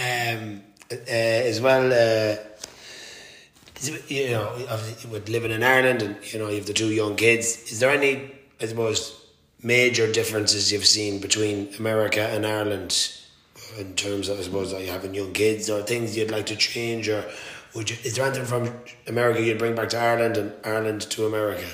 Um, 0.00 0.62
uh, 0.90 0.94
as 1.10 1.60
well, 1.60 1.92
uh, 1.92 2.36
you 4.08 4.30
know, 4.30 4.54
with 5.10 5.28
living 5.28 5.50
in 5.50 5.62
Ireland 5.62 6.02
and 6.02 6.16
you 6.32 6.38
know 6.38 6.48
you 6.48 6.56
have 6.56 6.66
the 6.66 6.72
two 6.72 6.92
young 6.92 7.16
kids. 7.16 7.70
Is 7.70 7.80
there 7.80 7.90
any, 7.90 8.32
I 8.60 8.66
suppose, 8.66 9.20
major 9.62 10.10
differences 10.10 10.72
you've 10.72 10.86
seen 10.86 11.20
between 11.20 11.74
America 11.78 12.26
and 12.28 12.46
Ireland 12.46 13.12
in 13.78 13.94
terms 13.94 14.28
of, 14.28 14.38
I 14.38 14.42
suppose, 14.42 14.72
like 14.72 14.86
having 14.86 15.14
young 15.14 15.32
kids 15.32 15.68
or 15.68 15.82
things 15.82 16.16
you'd 16.16 16.30
like 16.30 16.46
to 16.46 16.56
change 16.56 17.08
or 17.08 17.24
would 17.74 17.90
you, 17.90 17.96
is 18.04 18.16
there 18.16 18.26
anything 18.26 18.44
from 18.44 18.70
America 19.06 19.42
you'd 19.42 19.58
bring 19.58 19.74
back 19.74 19.90
to 19.90 19.98
Ireland 19.98 20.36
and 20.36 20.52
Ireland 20.64 21.02
to 21.02 21.26
America? 21.26 21.66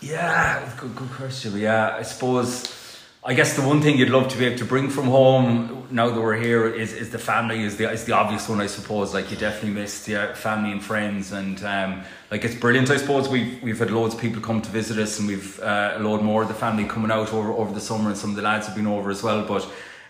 Yeah, 0.00 0.68
good, 0.78 0.96
good 0.96 1.10
question. 1.10 1.56
Yeah, 1.58 1.96
I 1.96 2.02
suppose. 2.02 2.78
I 3.24 3.34
guess 3.34 3.54
the 3.54 3.62
one 3.62 3.80
thing 3.80 3.98
you'd 3.98 4.10
love 4.10 4.26
to 4.32 4.36
be 4.36 4.46
able 4.46 4.58
to 4.58 4.64
bring 4.64 4.90
from 4.90 5.04
home 5.04 5.86
now 5.92 6.10
that 6.10 6.20
we're 6.20 6.36
here 6.36 6.66
is, 6.66 6.92
is 6.92 7.10
the 7.10 7.20
family 7.20 7.62
is 7.62 7.76
the 7.76 7.88
is 7.88 8.04
the 8.04 8.14
obvious 8.14 8.48
one 8.48 8.60
I 8.60 8.66
suppose 8.66 9.14
like 9.14 9.30
you 9.30 9.36
definitely 9.36 9.80
miss 9.80 10.04
the 10.04 10.32
family 10.34 10.72
and 10.72 10.82
friends 10.82 11.30
and 11.30 11.62
um, 11.62 12.02
like 12.32 12.44
it's 12.44 12.56
brilliant 12.56 12.90
I 12.90 12.96
suppose 12.96 13.28
we've 13.28 13.62
we've 13.62 13.78
had 13.78 13.92
loads 13.92 14.14
of 14.14 14.20
people 14.20 14.42
come 14.42 14.60
to 14.62 14.70
visit 14.70 14.98
us 14.98 15.20
and 15.20 15.28
we've 15.28 15.60
uh, 15.60 15.94
a 15.98 16.00
load 16.00 16.22
more 16.22 16.42
of 16.42 16.48
the 16.48 16.54
family 16.54 16.84
coming 16.84 17.12
out 17.12 17.32
over 17.32 17.52
over 17.52 17.72
the 17.72 17.80
summer 17.80 18.08
and 18.08 18.18
some 18.18 18.30
of 18.30 18.36
the 18.36 18.42
lads 18.42 18.66
have 18.66 18.74
been 18.74 18.88
over 18.88 19.08
as 19.08 19.22
well 19.22 19.46
but 19.46 19.62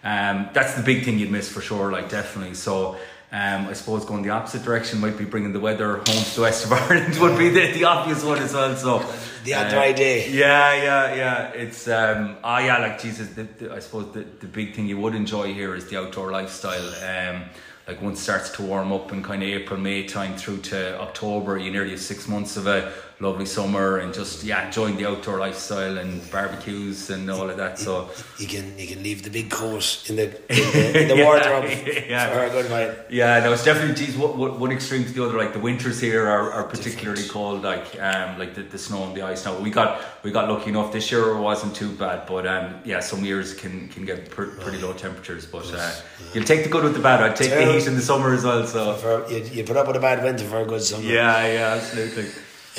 um, 0.05 0.49
that's 0.55 0.73
the 0.73 0.83
big 0.83 1.05
thing 1.05 1.19
you'd 1.19 1.31
miss 1.31 1.51
for 1.51 1.61
sure 1.61 1.93
like 1.93 2.09
definitely 2.09 2.55
so 2.55 2.97
um, 3.33 3.67
I 3.67 3.73
suppose 3.73 4.05
going 4.05 4.23
the 4.23 4.29
opposite 4.29 4.63
direction 4.63 5.01
might 5.01 5.17
be 5.17 5.25
bringing 5.25 5.55
the 5.55 5.61
weather 5.61 5.97
home 5.97 6.05
to 6.05 6.35
the 6.35 6.43
west 6.43 6.67
of 6.67 6.73
Ireland 6.81 7.19
would 7.19 7.39
be 7.39 7.49
the, 7.49 7.73
the 7.73 7.85
obvious 7.85 8.23
one 8.23 8.39
as 8.39 8.53
well. 8.53 8.77
So 8.77 8.99
the 9.45 9.55
uh, 9.55 9.71
dry 9.71 9.93
day. 9.93 10.31
Yeah, 10.31 10.75
yeah, 10.75 11.15
yeah. 11.15 11.49
It's 11.49 11.89
um, 11.89 12.37
ah, 12.45 12.59
yeah, 12.59 12.77
like 12.77 13.01
Jesus. 13.01 13.29
The, 13.31 13.45
the, 13.45 13.73
I 13.73 13.79
suppose 13.79 14.13
the, 14.13 14.27
the 14.41 14.47
big 14.47 14.75
thing 14.75 14.87
you 14.87 14.99
would 14.99 15.15
enjoy 15.15 15.55
here 15.55 15.75
is 15.75 15.89
the 15.89 15.97
outdoor 15.97 16.31
lifestyle. 16.31 16.87
Um, 17.03 17.45
like 17.87 18.01
once 18.01 18.21
it 18.21 18.23
starts 18.23 18.51
to 18.51 18.63
warm 18.63 18.93
up 18.93 19.13
in 19.13 19.23
kind 19.23 19.43
of 19.43 19.49
April, 19.49 19.79
May 19.81 20.05
time 20.05 20.37
through 20.37 20.59
to 20.63 21.01
October, 21.01 21.59
you 21.59 21.71
nearly 21.71 21.91
have 21.91 22.01
six 22.01 22.29
months 22.29 22.57
of 22.57 22.67
a 22.67 22.93
lovely 23.23 23.47
summer 23.47 23.99
and 23.99 24.13
just 24.13 24.43
yeah 24.43 24.67
enjoying 24.67 24.97
the 24.97 25.07
outdoor 25.07 25.39
lifestyle 25.39 25.97
and 25.99 26.29
barbecues 26.33 27.09
and 27.11 27.31
all 27.31 27.49
of 27.49 27.57
that. 27.57 27.79
So 27.79 28.11
you 28.39 28.47
can 28.49 28.77
you 28.79 28.87
can 28.89 29.03
leave 29.03 29.23
the 29.23 29.31
big 29.31 29.51
coat 29.51 30.05
in 30.09 30.17
the 30.17 30.25
in 30.51 30.73
the, 30.73 31.03
in 31.03 31.09
the 31.09 31.17
yeah, 31.17 31.25
wardrobe 31.25 31.65
yeah. 32.09 32.33
for 32.33 32.45
a 32.45 32.51
good 32.51 32.71
while. 32.71 32.95
Yeah, 33.09 33.41
no, 33.41 33.53
it's 33.53 33.65
definitely 33.65 33.95
geez, 33.95 34.17
one, 34.17 34.59
one 34.59 34.73
extreme 34.73 35.05
to 35.05 35.13
the 35.13 35.25
other. 35.25 35.39
Like 35.39 35.53
the 35.53 35.61
winters 35.61 36.01
here 36.01 36.27
are, 36.29 36.53
are 36.53 36.65
particularly 36.65 37.23
Different. 37.23 37.33
cold. 37.33 37.63
Like 37.63 38.01
um 38.01 38.39
like 38.39 38.55
the, 38.55 38.63
the 38.63 38.79
snow 38.79 39.05
and 39.05 39.15
the 39.17 39.23
ice. 39.23 39.45
Now 39.45 39.59
we 39.59 39.71
got 39.71 40.03
we 40.25 40.31
got 40.33 40.49
lucky 40.49 40.71
enough 40.71 40.93
this 40.93 41.11
year. 41.11 41.31
It 41.37 41.41
wasn't 41.41 41.77
too 41.77 41.93
bad, 41.93 42.27
but 42.27 42.47
um 42.47 42.81
yeah, 42.85 43.01
some 43.01 43.25
years 43.25 43.55
can 43.55 43.89
can 43.89 44.05
get 44.05 44.31
pr- 44.31 44.57
pretty 44.63 44.79
low 44.79 44.93
temperatures. 44.93 45.47
But 45.47 45.73
uh, 45.73 45.93
you'll 46.35 46.45
take 46.45 46.65
the 46.65 46.71
good 46.71 46.83
with 46.83 46.95
the 46.95 47.01
bad. 47.01 47.23
I'd 47.23 47.37
take 47.37 47.51
the 47.51 47.72
heat 47.73 47.87
in 47.87 47.95
the 47.95 48.03
summer 48.03 48.33
as 48.35 48.45
well. 48.45 48.67
So 48.67 48.95
for, 48.95 49.31
you, 49.31 49.45
you 49.45 49.65
put 49.65 49.77
up 49.77 49.87
with 49.87 49.97
a 49.97 50.01
bad 50.01 50.23
winter 50.23 50.45
for 50.45 50.61
a 50.61 50.67
good 50.67 50.83
summer. 50.83 51.05
Yeah, 51.05 51.47
yeah, 51.47 51.79
absolutely. 51.79 52.27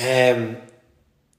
Um, 0.00 0.56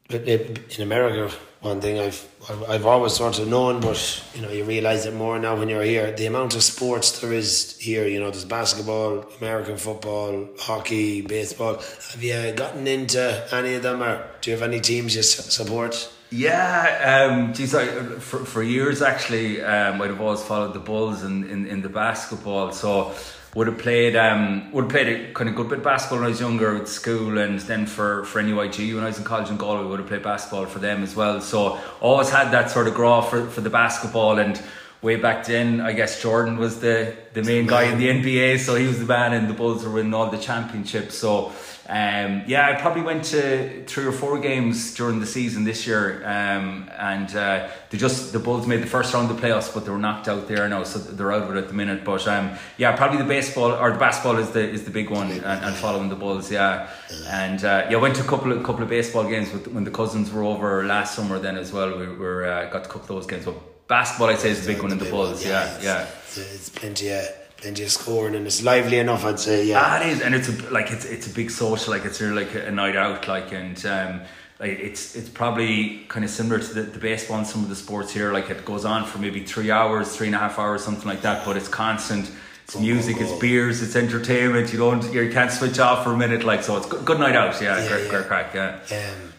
but 0.08 0.28
in 0.28 0.82
America, 0.82 1.34
one 1.62 1.82
thing 1.82 2.00
I've 2.00 2.28
I've 2.70 2.86
always 2.86 3.14
sort 3.14 3.40
of 3.40 3.48
known, 3.48 3.82
but 3.82 4.24
you 4.36 4.42
know 4.44 4.52
you 4.52 4.64
realise 4.64 5.08
it 5.08 5.16
more 5.16 5.40
now 5.40 5.56
when 5.56 5.68
you're 5.68 5.82
here. 5.82 6.12
The 6.12 6.28
amount 6.28 6.56
of 6.56 6.62
sports 6.62 7.20
there 7.20 7.34
is 7.34 7.76
here, 7.80 8.08
you 8.08 8.20
know, 8.20 8.30
there's 8.30 8.46
basketball, 8.46 9.26
American 9.42 9.78
football, 9.78 10.48
hockey, 10.60 11.22
baseball. 11.22 11.82
Have 12.12 12.22
you 12.22 12.52
gotten 12.52 12.86
into 12.86 13.48
any 13.52 13.74
of 13.74 13.82
them, 13.82 14.04
or 14.04 14.28
do 14.42 14.52
you 14.52 14.58
have 14.58 14.68
any 14.68 14.80
teams 14.80 15.16
you 15.16 15.24
support? 15.24 16.12
Yeah, 16.30 17.30
um, 17.32 17.54
geez, 17.54 17.74
I, 17.74 17.88
for 18.20 18.46
for 18.46 18.62
years 18.62 19.02
actually, 19.02 19.62
um, 19.62 20.02
I'd 20.02 20.10
have 20.10 20.22
always 20.22 20.44
followed 20.44 20.74
the 20.74 20.80
Bulls 20.80 21.24
in, 21.24 21.50
in, 21.50 21.66
in 21.66 21.82
the 21.82 21.90
basketball. 21.90 22.74
So 22.74 23.14
would 23.56 23.68
have 23.68 23.78
played 23.78 24.16
um 24.16 24.72
would 24.74 24.84
have 24.84 24.92
played 24.92 25.08
a 25.08 25.34
kind 25.34 25.50
of 25.50 25.56
good 25.56 25.70
bit 25.70 25.78
of 25.80 25.84
basketball 25.84 26.20
when 26.20 26.28
I 26.28 26.30
was 26.30 26.42
younger 26.42 26.76
at 26.76 26.88
school 26.88 27.38
and 27.38 27.60
then 27.62 27.86
for 27.88 28.26
for 28.26 28.44
NUIG 28.44 28.94
when 28.94 29.04
I 29.04 29.08
was 29.08 29.18
in 29.18 29.24
college 29.24 29.50
in 29.50 29.58
Galway 29.58 29.88
would 29.88 30.00
have 30.00 30.08
played 30.08 30.24
basketball 30.24 30.66
for 30.66 30.80
them 30.80 31.02
as 31.02 31.16
well. 31.16 31.42
So 31.42 31.80
always 32.02 32.30
had 32.30 32.52
that 32.52 32.70
sort 32.70 32.88
of 32.88 32.94
grow 32.94 33.22
for, 33.22 33.50
for 33.50 33.62
the 33.62 33.70
basketball 33.70 34.38
and 34.40 34.62
way 35.02 35.16
back 35.16 35.46
then 35.46 35.80
I 35.80 35.94
guess 35.94 36.22
Jordan 36.22 36.58
was 36.58 36.82
the 36.82 37.16
the 37.34 37.44
main 37.44 37.66
guy 37.66 37.84
in 37.84 37.98
the 37.98 38.08
NBA 38.10 38.60
so 38.60 38.76
he 38.76 38.88
was 38.88 39.00
the 39.00 39.06
man 39.06 39.34
and 39.34 39.50
the 39.50 39.54
Bulls 39.54 39.86
were 39.86 39.92
winning 39.92 40.14
all 40.14 40.30
the 40.30 40.38
championships. 40.38 41.16
So 41.16 41.54
um, 41.88 42.42
yeah, 42.48 42.68
I 42.68 42.82
probably 42.82 43.04
went 43.04 43.26
to 43.26 43.84
three 43.86 44.06
or 44.06 44.12
four 44.12 44.40
games 44.40 44.96
during 44.96 45.20
the 45.20 45.28
season 45.28 45.66
this 45.66 45.86
year, 45.86 46.24
um, 46.26 46.90
and 46.98 47.36
uh, 47.36 47.70
they 47.92 47.98
just 48.00 48.34
the 48.34 48.40
Bulls 48.40 48.66
made 48.66 48.82
the 48.82 48.88
first 48.88 49.14
round 49.14 49.30
of 49.30 49.40
the 49.40 49.48
playoffs, 49.48 49.72
but 49.72 49.86
they 49.86 49.92
were 49.92 50.00
knocked 50.00 50.28
out 50.28 50.48
there 50.48 50.68
now, 50.68 50.84
so 50.84 50.98
they're 50.98 51.32
out 51.32 51.44
of 51.44 51.56
it 51.56 51.60
at 51.60 51.68
the 51.68 51.76
minute. 51.76 52.04
But 52.04 52.28
um, 52.28 52.58
yeah, 52.78 52.96
probably 52.96 53.20
the 53.20 53.24
baseball 53.24 53.72
or 53.72 53.92
the 53.92 54.00
basketball 54.00 54.40
is 54.40 54.50
the 54.50 54.68
is 54.68 54.84
the 54.84 54.90
big 54.90 55.12
one, 55.12 55.30
and, 55.30 55.46
and 55.46 55.76
following 55.76 56.10
the 56.10 56.16
Bulls, 56.16 56.52
yeah. 56.52 56.90
And 57.28 57.64
uh, 57.64 57.88
yeah, 57.92 57.98
went 57.98 58.16
to 58.16 58.24
a 58.24 58.28
couple 58.28 58.52
of 58.52 58.64
couple 58.64 58.82
of 58.82 58.90
baseball 58.90 59.30
games 59.30 59.54
with, 59.54 59.68
when 59.68 59.84
the 59.84 59.92
cousins 59.92 60.32
were 60.32 60.44
over 60.44 60.84
last 60.86 61.16
summer. 61.16 61.38
Then 61.38 61.56
as 61.56 61.72
well, 61.72 61.96
we 62.00 62.08
were 62.08 62.48
uh, 62.48 62.70
got 62.72 62.86
to 62.86 62.90
cook 62.90 63.06
those 63.06 63.28
games. 63.28 63.46
But 63.46 63.88
basketball, 63.88 64.30
I'd 64.30 64.40
say, 64.40 64.50
is 64.50 64.66
the 64.66 64.74
big 64.74 64.82
one 64.82 64.92
in 64.92 64.98
the 64.98 65.10
Bulls. 65.10 65.46
Yeah, 65.46 65.78
yeah. 65.82 66.08
It's, 66.26 66.38
it's 66.38 66.70
plenty. 66.70 67.14
Uh, 67.14 67.26
and 67.66 67.76
just 67.76 68.00
scoring 68.00 68.36
and 68.36 68.46
it's 68.46 68.64
lively 68.64 69.00
enough 69.00 69.26
I'd 69.26 69.40
say 69.40 69.66
yeah 69.66 69.82
ah, 69.84 70.02
it 70.02 70.08
is 70.08 70.22
and 70.22 70.36
it's 70.36 70.50
a, 70.50 70.70
like 70.72 70.92
it's 70.92 71.06
it's 71.06 71.28
a 71.28 71.34
big 71.34 71.50
social 71.52 71.94
like 71.94 72.06
it's 72.06 72.22
really 72.22 72.46
like 72.46 72.56
a 72.56 72.72
night 72.72 72.96
out 72.96 73.28
like 73.28 73.52
and 73.52 73.84
um, 73.86 74.22
like 74.60 74.80
it's 74.80 75.16
it's 75.16 75.30
probably 75.30 76.06
kind 76.08 76.24
of 76.24 76.32
similar 76.32 76.60
to 76.60 76.74
the, 76.74 76.82
the 76.84 77.00
baseball 77.00 77.38
and 77.38 77.48
some 77.48 77.64
of 77.64 77.70
the 77.70 77.76
sports 77.76 78.12
here 78.12 78.32
like 78.32 78.50
it 78.50 78.64
goes 78.66 78.86
on 78.86 79.06
for 79.06 79.18
maybe 79.18 79.44
three 79.44 79.72
hours 79.72 80.16
three 80.16 80.28
and 80.28 80.36
a 80.36 80.40
half 80.40 80.60
hours 80.60 80.84
something 80.84 81.08
like 81.08 81.22
that 81.22 81.46
but 81.46 81.58
it's 81.58 81.68
constant 81.68 82.30
it's 82.66 82.80
music, 82.80 83.18
it's 83.20 83.32
beers, 83.34 83.84
it's 83.84 83.96
entertainment. 83.96 84.74
You 84.74 84.80
don't, 84.80 85.14
you 85.14 85.32
can't 85.32 85.52
switch 85.52 85.78
off 85.78 86.04
for 86.04 86.14
a 86.14 86.18
minute. 86.18 86.44
Like 86.44 86.64
so, 86.64 86.76
it's 86.78 86.88
good, 86.88 87.06
good 87.06 87.20
night 87.20 87.36
out. 87.36 87.62
Yeah, 87.62 87.78
yeah, 87.78 87.88
great, 87.88 88.04
yeah. 88.06 88.10
great 88.10 88.26
crack. 88.26 88.56
Yeah. 88.56 88.80
Um, 88.92 89.34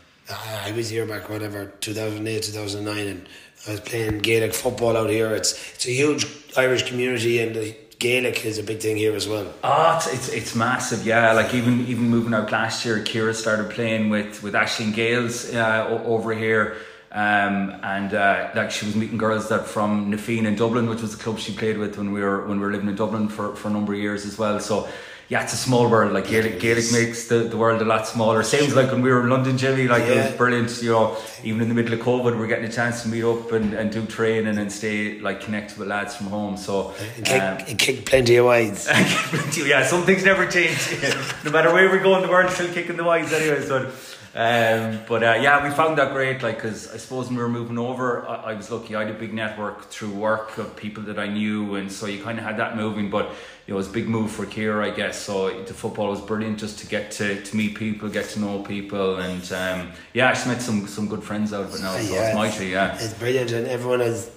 I 0.65 0.73
was 0.73 0.89
here 0.91 1.07
back 1.07 1.29
whatever 1.29 1.67
2008, 1.81 2.43
2009, 2.45 3.07
and 3.07 3.29
I 3.67 3.71
was 3.73 3.81
playing 3.81 4.19
Gaelic 4.19 4.55
football 4.55 4.97
out 4.97 5.11
here. 5.11 5.35
It's 5.35 5.53
it's 5.75 5.87
a 5.87 5.91
huge 5.91 6.27
Irish 6.57 6.89
community, 6.89 7.41
and 7.41 7.55
the 7.55 7.77
Gaelic 7.99 8.45
is 8.45 8.59
a 8.59 8.63
big 8.63 8.81
thing 8.81 8.97
here 8.97 9.15
as 9.15 9.27
well. 9.27 9.53
Oh, 9.65 9.97
it's, 9.97 10.13
it's, 10.13 10.29
it's 10.29 10.55
massive, 10.55 11.07
yeah. 11.07 11.33
Like 11.33 11.55
even 11.55 11.87
even 11.87 12.11
moving 12.11 12.35
out 12.35 12.53
last 12.53 12.85
year, 12.85 12.99
Kira 12.99 13.35
started 13.35 13.71
playing 13.71 14.11
with 14.11 14.43
with 14.43 14.55
Aisling 14.55 14.95
Gaels 14.95 15.55
uh, 15.55 15.89
over 16.05 16.35
here. 16.35 16.77
Um, 17.13 17.71
and 17.83 18.13
uh, 18.13 18.51
like 18.55 18.71
she 18.71 18.85
was 18.85 18.95
meeting 18.95 19.17
girls 19.17 19.49
that 19.49 19.67
from 19.67 20.11
Na 20.11 20.19
Fianna 20.19 20.51
in 20.51 20.57
Dublin, 20.57 20.87
which 20.91 21.01
was 21.01 21.17
the 21.17 21.23
club 21.23 21.39
she 21.39 21.53
played 21.53 21.79
with 21.79 21.97
when 21.97 22.13
we 22.13 22.21
were 22.21 22.47
when 22.47 22.59
we 22.59 22.67
were 22.67 22.73
living 22.73 22.89
in 22.89 22.97
Dublin 22.97 23.29
for, 23.29 23.57
for 23.57 23.69
a 23.69 23.71
number 23.71 23.95
of 23.95 23.99
years 23.99 24.27
as 24.27 24.37
well. 24.37 24.61
So 24.61 24.87
yeah, 25.29 25.43
it's 25.43 25.53
a 25.53 25.57
small 25.57 25.91
world. 25.91 26.13
Like 26.13 26.29
Gaelic, 26.29 26.61
Gaelic 26.61 26.93
makes 26.93 27.27
the, 27.27 27.39
the 27.39 27.57
world 27.57 27.83
a 27.83 27.85
lot 27.85 28.07
smaller. 28.07 28.45
Same 28.45 28.73
like 28.75 28.93
when 28.93 29.03
we 29.03 29.11
were 29.11 29.23
in 29.23 29.29
London, 29.29 29.59
Jimmy. 29.59 29.89
Like 29.89 30.05
yeah. 30.05 30.13
it 30.13 30.27
was 30.27 30.37
brilliant. 30.37 30.81
You 30.81 30.91
know, 30.91 31.17
even 31.43 31.63
in 31.63 31.69
the 31.69 31.75
middle 31.75 31.95
of 31.95 32.01
COVID, 32.01 32.39
we're 32.39 32.47
getting 32.47 32.67
a 32.67 32.73
chance 32.73 33.03
to 33.03 33.09
meet 33.09 33.25
up 33.25 33.51
and, 33.51 33.75
and 33.75 33.91
do 33.91 34.07
training 34.07 34.57
and 34.57 34.71
stay 34.71 35.19
like 35.19 35.41
connected 35.41 35.79
with 35.79 35.89
lads 35.89 36.15
from 36.15 36.29
home. 36.29 36.57
So 36.57 36.95
and 37.17 37.25
kick, 37.25 37.43
um, 37.43 37.59
and 37.67 37.79
kick 37.79 38.07
plenty 38.07 38.37
of 38.37 38.47
wides. 38.47 38.87
yeah, 39.57 39.85
some 39.85 40.05
things 40.05 40.25
never 40.25 40.47
change. 40.47 40.79
no 41.45 41.51
matter 41.51 41.73
where 41.73 41.91
we 41.91 41.99
go 41.99 42.15
in 42.17 42.23
the 42.23 42.29
world, 42.29 42.53
still 42.53 42.73
kicking 42.73 42.97
the 42.97 43.05
wides 43.05 43.33
anyway. 43.33 43.63
So. 43.63 43.91
Um, 44.37 45.01
but 45.09 45.23
uh, 45.23 45.39
yeah, 45.41 45.67
we 45.67 45.75
found 45.75 45.97
that 45.97 46.13
great. 46.13 46.43
Like, 46.43 46.57
because 46.57 46.93
I 46.93 46.99
suppose 46.99 47.29
when 47.29 47.37
we 47.37 47.43
were 47.43 47.49
moving 47.49 47.79
over, 47.79 48.29
I, 48.29 48.51
I, 48.51 48.53
was 48.53 48.71
lucky. 48.71 48.95
I 48.95 49.07
had 49.07 49.15
a 49.15 49.19
big 49.19 49.33
network 49.33 49.85
through 49.85 50.11
work 50.11 50.59
of 50.59 50.77
people 50.77 51.03
that 51.05 51.19
I 51.19 51.27
knew, 51.27 51.77
and 51.77 51.91
so 51.91 52.05
you 52.05 52.23
kind 52.23 52.39
of 52.39 52.45
had 52.45 52.59
that 52.59 52.77
moving. 52.77 53.09
But 53.09 53.31
you 53.67 53.73
know, 53.73 53.77
it 53.77 53.79
was 53.79 53.89
a 53.89 53.93
big 53.93 54.09
move 54.09 54.31
for 54.31 54.45
Kira, 54.45 54.93
I 54.93 54.95
guess. 54.95 55.19
So 55.19 55.63
the 55.63 55.73
football 55.73 56.11
was 56.11 56.21
brilliant 56.21 56.59
just 56.59 56.79
to 56.81 56.87
get 56.87 57.13
to, 57.13 57.43
to 57.43 57.57
meet 57.57 57.77
people, 57.77 58.11
get 58.11 58.29
to 58.31 58.41
know 58.41 58.63
people, 58.63 59.17
and 59.17 59.43
um, 59.53 59.93
yeah, 60.13 60.29
I 60.29 60.33
just 60.35 60.47
met 60.47 60.61
some 60.61 60.87
some 60.87 61.09
good 61.09 61.25
friends 61.25 61.55
out 61.55 61.65
of 61.65 61.75
it 61.75 61.81
now. 61.81 61.97
So 61.97 62.15
yeah, 62.15 62.27
it's 62.27 62.35
mighty, 62.35 62.67
yeah. 62.67 62.95
It's 62.95 63.15
brilliant, 63.15 63.53
and 63.53 63.67
everyone 63.67 64.03
is, 64.03 64.31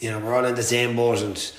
you 0.00 0.10
know, 0.10 0.18
we're 0.18 0.34
all 0.34 0.46
in 0.46 0.54
the 0.54 0.62
same 0.62 0.96
boat, 0.96 1.20
and 1.20 1.52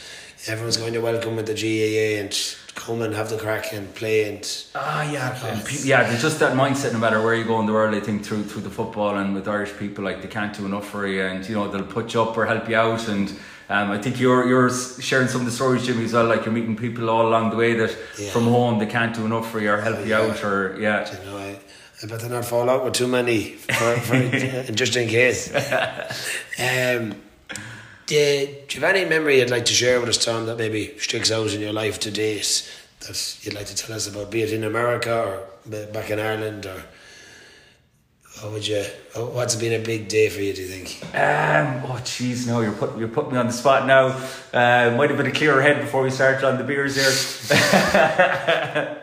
everyone's 0.48 0.78
going 0.78 0.94
to 0.94 1.00
welcome 1.00 1.36
with 1.36 1.46
the 1.46 1.54
GAA 1.54 2.20
and 2.24 2.34
come 2.76 3.02
and 3.02 3.14
have 3.14 3.30
the 3.30 3.38
crack 3.38 3.72
and 3.72 3.94
play 3.94 4.30
and 4.30 4.66
ah 4.74 5.10
yeah 5.12 5.46
and 5.46 5.66
pe- 5.66 5.84
yeah 5.84 6.04
there's 6.04 6.22
just 6.22 6.40
that 6.40 6.56
mindset 6.56 6.92
no 6.92 7.00
matter 7.00 7.22
where 7.22 7.36
you 7.36 7.44
go 7.44 7.60
in 7.60 7.66
the 7.66 7.72
world 7.72 7.94
I 7.94 8.00
think 8.00 8.26
through 8.26 8.44
through 8.44 8.64
the 8.64 8.70
football 8.70 9.16
and 9.16 9.36
with 9.36 9.48
Irish 9.48 9.78
people 9.78 10.04
like 10.04 10.22
they 10.22 10.28
can't 10.28 10.56
do 10.56 10.66
enough 10.66 10.90
for 10.90 11.08
you 11.08 11.22
and 11.22 11.48
you 11.48 11.56
know 11.56 11.68
they'll 11.70 11.84
put 11.84 12.14
you 12.14 12.22
up 12.22 12.36
or 12.38 12.46
help 12.46 12.68
you 12.68 12.76
out 12.76 13.08
and 13.08 13.30
um, 13.70 13.92
I 13.92 13.98
think 13.98 14.20
you're 14.20 14.48
you're 14.48 14.70
sharing 14.70 15.28
some 15.28 15.42
of 15.42 15.46
the 15.46 15.52
stories 15.52 15.86
Jimmy 15.86 16.06
as 16.06 16.14
well 16.14 16.26
like 16.26 16.46
you're 16.46 16.54
meeting 16.54 16.76
people 16.76 17.10
all 17.10 17.28
along 17.28 17.52
the 17.52 17.58
way 17.58 17.74
that 17.76 17.96
yeah. 18.20 18.32
from 18.32 18.44
home 18.44 18.80
they 18.80 18.88
can't 18.88 19.16
do 19.16 19.26
enough 19.26 19.50
for 19.52 19.60
you 19.60 19.72
or 19.72 19.80
help 19.80 20.00
oh, 20.00 20.04
you 20.04 20.16
out 20.16 20.44
or 20.44 20.78
yeah. 20.80 21.10
You 21.12 21.26
know, 21.26 21.38
I, 21.38 21.60
I 22.02 22.08
better 22.08 22.28
not 22.28 22.44
fall 22.44 22.70
out 22.70 22.84
with 22.84 22.94
too 22.94 23.08
many 23.08 23.52
for, 23.52 23.96
for 24.02 24.72
just 24.74 24.96
in 24.96 25.08
case. 25.08 25.54
Um 26.60 27.16
do 28.06 28.16
you 28.16 28.82
have 28.82 28.96
any 28.96 29.06
memory 29.10 29.40
you'd 29.40 29.50
like 29.50 29.66
to 29.66 29.74
share 29.74 30.00
with 30.00 30.10
us, 30.10 30.24
Tom, 30.24 30.46
that 30.46 30.58
maybe 30.58 30.98
sticks 31.00 31.32
out 31.32 31.54
in 31.54 31.62
your 31.62 31.74
life 31.74 32.00
to 32.02 32.12
date 32.12 32.70
that 33.02 33.38
you'd 33.42 33.54
like 33.54 33.66
to 33.68 33.76
tell 33.76 33.96
us 33.96 34.08
about, 34.08 34.32
be 34.32 34.42
it 34.42 34.54
in 34.54 34.64
America 34.64 35.14
or 35.14 35.42
back 35.92 36.10
in 36.10 36.20
Ireland 36.20 36.66
or 36.66 36.84
what 38.42 38.54
would 38.54 38.68
you? 38.68 38.84
What's 39.16 39.56
been 39.56 39.80
a 39.80 39.84
big 39.84 40.08
day 40.08 40.28
for 40.28 40.42
you? 40.42 40.54
Do 40.54 40.62
you 40.64 40.68
think? 40.68 41.04
Um. 41.14 41.84
Oh, 41.86 42.02
jeez, 42.04 42.48
no, 42.48 42.62
you're 42.62 42.72
putting 42.74 42.98
you're 42.98 43.08
putting 43.08 43.34
me 43.34 43.38
on 43.38 43.46
the 43.46 43.54
spot 43.54 43.86
now. 43.86 44.08
Uh, 44.52 44.96
might 44.98 45.10
have 45.10 45.18
been 45.18 45.28
a 45.28 45.32
clearer 45.32 45.62
head 45.62 45.80
before 45.80 46.02
we 46.02 46.10
started 46.10 46.44
on 46.44 46.58
the 46.58 46.64
beers 46.64 46.96
here. 46.96 47.12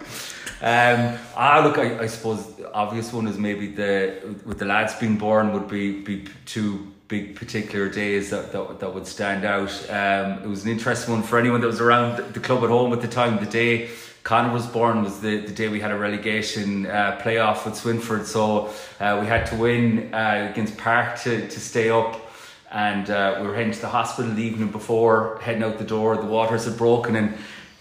um. 0.62 1.18
Ah, 1.36 1.62
look, 1.64 1.78
I, 1.78 2.00
I 2.00 2.06
suppose 2.06 2.54
the 2.54 2.72
obvious 2.72 3.12
one 3.12 3.26
is 3.26 3.38
maybe 3.38 3.66
the 3.68 4.36
with 4.44 4.58
the 4.58 4.66
lads 4.66 4.94
being 4.94 5.16
born 5.16 5.52
would 5.52 5.68
be 5.68 6.00
be 6.02 6.26
two 6.44 6.92
big 7.08 7.34
particular 7.34 7.88
days 7.88 8.30
that, 8.30 8.52
that, 8.52 8.78
that 8.78 8.94
would 8.94 9.06
stand 9.06 9.44
out. 9.44 9.70
Um, 9.90 10.44
it 10.44 10.46
was 10.46 10.64
an 10.64 10.70
interesting 10.70 11.12
one 11.12 11.24
for 11.24 11.40
anyone 11.40 11.60
that 11.60 11.66
was 11.66 11.80
around 11.80 12.34
the 12.34 12.38
club 12.38 12.62
at 12.62 12.70
home 12.70 12.92
at 12.92 13.00
the 13.00 13.08
time. 13.08 13.44
The 13.44 13.50
day 13.50 13.90
Conor 14.22 14.52
was 14.52 14.66
born 14.66 15.02
was 15.02 15.20
the, 15.20 15.40
the 15.40 15.52
day 15.52 15.68
we 15.68 15.80
had 15.80 15.90
a 15.90 15.98
relegation 15.98 16.86
uh, 16.86 17.18
playoff 17.22 17.64
with 17.64 17.74
Swinford, 17.74 18.26
so 18.26 18.70
uh, 19.00 19.18
we 19.20 19.26
had 19.26 19.46
to 19.46 19.56
win 19.56 20.12
uh, 20.12 20.48
against 20.52 20.76
Park 20.76 21.18
to, 21.20 21.48
to 21.48 21.60
stay 21.60 21.90
up. 21.90 22.28
And 22.70 23.10
uh, 23.10 23.38
we 23.40 23.48
were 23.48 23.54
heading 23.54 23.72
to 23.72 23.80
the 23.80 23.88
hospital 23.88 24.32
the 24.32 24.42
evening 24.42 24.70
before, 24.70 25.40
heading 25.42 25.64
out 25.64 25.78
the 25.78 25.84
door. 25.84 26.16
The 26.16 26.26
waters 26.26 26.66
had 26.66 26.76
broken, 26.76 27.16
and 27.16 27.36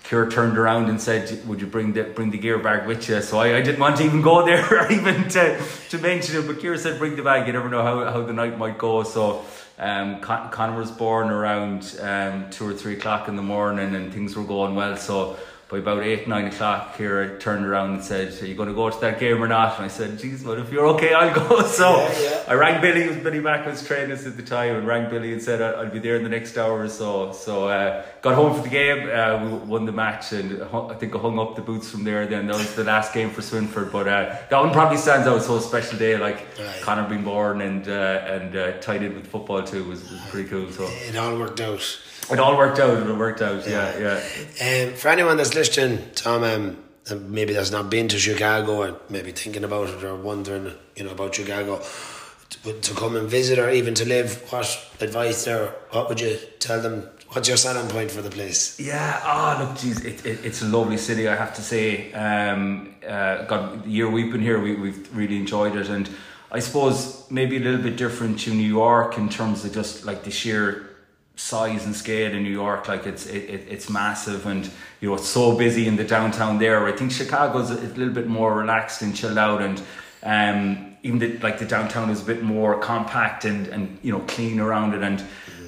Kira 0.09 0.31
turned 0.31 0.57
around 0.57 0.89
and 0.89 0.99
said, 0.99 1.45
"Would 1.47 1.61
you 1.61 1.67
bring 1.67 1.93
the 1.93 2.03
bring 2.03 2.31
the 2.31 2.39
gear 2.39 2.57
bag 2.57 2.87
with 2.87 3.07
you?" 3.07 3.21
So 3.21 3.37
I, 3.37 3.57
I 3.57 3.61
didn't 3.61 3.79
want 3.79 3.97
to 3.97 4.03
even 4.03 4.23
go 4.23 4.43
there 4.49 4.65
or 4.65 4.91
even 4.91 5.29
to, 5.29 5.63
to 5.89 5.97
mention 5.99 6.37
it. 6.37 6.47
But 6.47 6.57
Kira 6.57 6.79
said, 6.79 6.97
"Bring 6.97 7.15
the 7.15 7.21
bag. 7.21 7.45
You 7.45 7.53
never 7.53 7.69
know 7.69 7.83
how, 7.83 8.03
how 8.11 8.21
the 8.23 8.33
night 8.33 8.57
might 8.57 8.79
go." 8.79 9.03
So 9.03 9.45
um, 9.77 10.19
Con- 10.19 10.75
was 10.75 10.89
born 10.89 11.29
around 11.29 11.95
um, 12.01 12.49
two 12.49 12.67
or 12.67 12.73
three 12.73 12.93
o'clock 12.93 13.27
in 13.27 13.35
the 13.35 13.43
morning, 13.43 13.93
and 13.93 14.11
things 14.11 14.35
were 14.35 14.43
going 14.43 14.73
well. 14.73 14.97
So 14.97 15.37
by 15.69 15.77
about 15.77 16.01
eight, 16.01 16.27
nine 16.27 16.47
o'clock, 16.47 16.95
here 16.97 17.21
I 17.21 17.37
turned 17.39 17.63
around 17.63 17.91
and 17.93 18.03
said, 18.03 18.41
Are 18.41 18.45
you 18.47 18.55
going 18.55 18.69
to 18.69 18.73
go 18.75 18.89
to 18.89 18.99
that 19.01 19.19
game 19.19 19.39
or 19.43 19.47
not? 19.47 19.75
And 19.77 19.85
I 19.85 19.87
said, 19.87 20.17
Geez, 20.17 20.43
well, 20.43 20.57
if 20.59 20.71
you're 20.71 20.87
okay, 20.95 21.13
I'll 21.13 21.31
go. 21.33 21.61
So 21.67 21.97
Yeah, 21.97 22.19
yeah. 22.21 22.43
I 22.47 22.53
rang 22.55 22.81
Billy, 22.81 23.03
it 23.03 23.09
was 23.09 23.17
Billy 23.17 23.39
Mack 23.39 23.67
was 23.67 23.85
training 23.85 24.11
us 24.11 24.25
at 24.25 24.35
the 24.35 24.41
time, 24.41 24.75
and 24.77 24.87
rang 24.87 25.11
Billy 25.11 25.31
and 25.31 25.39
said, 25.41 25.61
I'll 25.61 25.87
be 25.87 25.99
there 25.99 26.15
in 26.15 26.23
the 26.23 26.29
next 26.29 26.57
hour 26.57 26.81
or 26.81 26.89
so. 26.89 27.31
So 27.33 27.67
uh, 27.67 28.03
got 28.23 28.33
home 28.33 28.55
for 28.57 28.63
the 28.63 28.69
game, 28.69 29.07
uh, 29.13 29.45
we 29.45 29.53
won 29.67 29.85
the 29.85 29.91
match, 29.91 30.31
and 30.33 30.63
I 30.63 30.95
think 30.95 31.15
I 31.15 31.19
hung 31.19 31.37
up 31.37 31.55
the 31.55 31.61
boots 31.61 31.87
from 31.91 32.03
there. 32.03 32.25
Then 32.25 32.47
that 32.47 32.55
was 32.55 32.73
the 32.73 32.83
last 32.83 33.13
game 33.13 33.29
for 33.29 33.41
Swinford. 33.41 33.91
But 33.91 34.07
uh, 34.07 34.35
that 34.49 34.59
one 34.59 34.71
probably 34.71 34.97
stands 34.97 35.27
out. 35.27 35.43
So 35.43 35.57
a 35.57 35.61
special 35.61 35.99
day, 35.99 36.17
like 36.17 36.47
Right. 36.59 36.81
Connor 36.81 37.07
being 37.07 37.23
born 37.23 37.61
and 37.61 37.87
uh, 37.87 37.91
and 38.35 38.55
uh, 38.55 38.79
tied 38.79 39.03
in 39.03 39.13
with 39.13 39.27
football 39.27 39.61
too 39.63 39.83
was, 39.83 40.01
was 40.09 40.19
pretty 40.31 40.49
cool. 40.49 40.71
So 40.71 40.83
It 41.07 41.15
all 41.15 41.37
worked 41.37 41.61
out. 41.61 41.79
it 42.31 42.39
all 42.39 42.57
worked 42.57 42.79
out. 42.79 43.07
It 43.07 43.15
worked 43.15 43.41
out. 43.41 43.65
Yeah, 43.67 43.97
yeah. 44.59 44.87
Um, 44.89 44.93
for 44.95 45.07
anyone 45.09 45.37
that's 45.37 45.55
listening, 45.59 45.99
Tom, 46.15 46.43
um, 46.43 46.77
maybe 47.33 47.51
that's 47.53 47.71
not 47.71 47.89
been 47.89 48.07
to 48.07 48.17
Chicago 48.17 48.83
and 48.83 48.95
maybe 49.09 49.31
thinking 49.33 49.65
about 49.65 49.89
it 49.89 50.01
or 50.03 50.15
wondering, 50.15 50.73
you 50.95 51.03
know, 51.03 51.11
about 51.11 51.35
Chicago, 51.35 51.81
to, 52.49 52.73
to 52.79 52.93
come 52.93 53.17
and 53.17 53.29
visit 53.29 53.59
or 53.59 53.69
even 53.69 53.93
to 53.95 54.05
live, 54.05 54.49
what 54.51 54.65
advice 55.01 55.43
there? 55.43 55.67
what 55.91 56.07
would 56.07 56.21
you 56.21 56.37
tell 56.59 56.81
them? 56.81 57.09
What's 57.31 57.49
your 57.49 57.57
selling 57.57 57.89
point 57.89 58.09
for 58.09 58.21
the 58.21 58.29
place? 58.29 58.79
Yeah, 58.79 59.19
ah, 59.23 59.57
look, 59.61 59.77
geez, 59.77 60.03
it, 60.03 60.25
it, 60.25 60.45
it's 60.45 60.61
a 60.61 60.65
lovely 60.65 60.97
city, 60.97 61.27
I 61.27 61.35
have 61.35 61.53
to 61.55 61.61
say. 61.61 62.11
Um, 62.13 62.95
uh, 63.05 63.43
God, 63.43 63.83
the 63.83 63.89
year 63.89 64.09
we've 64.09 64.31
been 64.31 64.41
here, 64.41 64.59
we, 64.61 64.75
we've 64.75 65.15
really 65.15 65.35
enjoyed 65.35 65.75
it. 65.75 65.89
And 65.89 66.09
I 66.51 66.59
suppose 66.59 67.29
maybe 67.29 67.57
a 67.57 67.59
little 67.59 67.81
bit 67.81 67.97
different 67.97 68.39
to 68.41 68.53
New 68.53 68.67
York 68.67 69.17
in 69.17 69.27
terms 69.27 69.65
of 69.65 69.73
just 69.73 70.05
like 70.05 70.23
the 70.23 70.31
sheer 70.31 70.88
size 71.39 71.85
and 71.85 71.95
scale 71.95 72.33
in 72.33 72.43
New 72.43 72.51
York. 72.51 72.89
Like 72.89 73.07
it's 73.07 73.25
it, 73.25 73.49
it, 73.49 73.67
it's 73.69 73.89
massive 73.89 74.45
and, 74.45 74.69
you 74.99 75.09
know, 75.09 75.15
it's 75.15 75.29
so 75.29 75.57
busy 75.57 75.87
in 75.87 75.95
the 75.95 76.03
downtown 76.03 76.59
there. 76.59 76.85
I 76.85 76.91
think 76.91 77.11
Chicago's 77.11 77.71
a, 77.71 77.75
a 77.75 77.95
little 77.95 78.13
bit 78.13 78.27
more 78.27 78.53
relaxed 78.53 79.01
and 79.01 79.15
chilled 79.15 79.37
out 79.37 79.61
and 79.61 79.81
um, 80.21 80.97
even 81.01 81.17
the, 81.19 81.37
like 81.37 81.57
the 81.57 81.65
downtown 81.65 82.09
is 82.09 82.21
a 82.21 82.25
bit 82.25 82.43
more 82.43 82.77
compact 82.79 83.45
and, 83.45 83.67
and 83.67 83.97
you 84.01 84.11
know, 84.11 84.19
clean 84.27 84.59
around 84.59 84.93
it. 84.93 85.01
And 85.01 85.23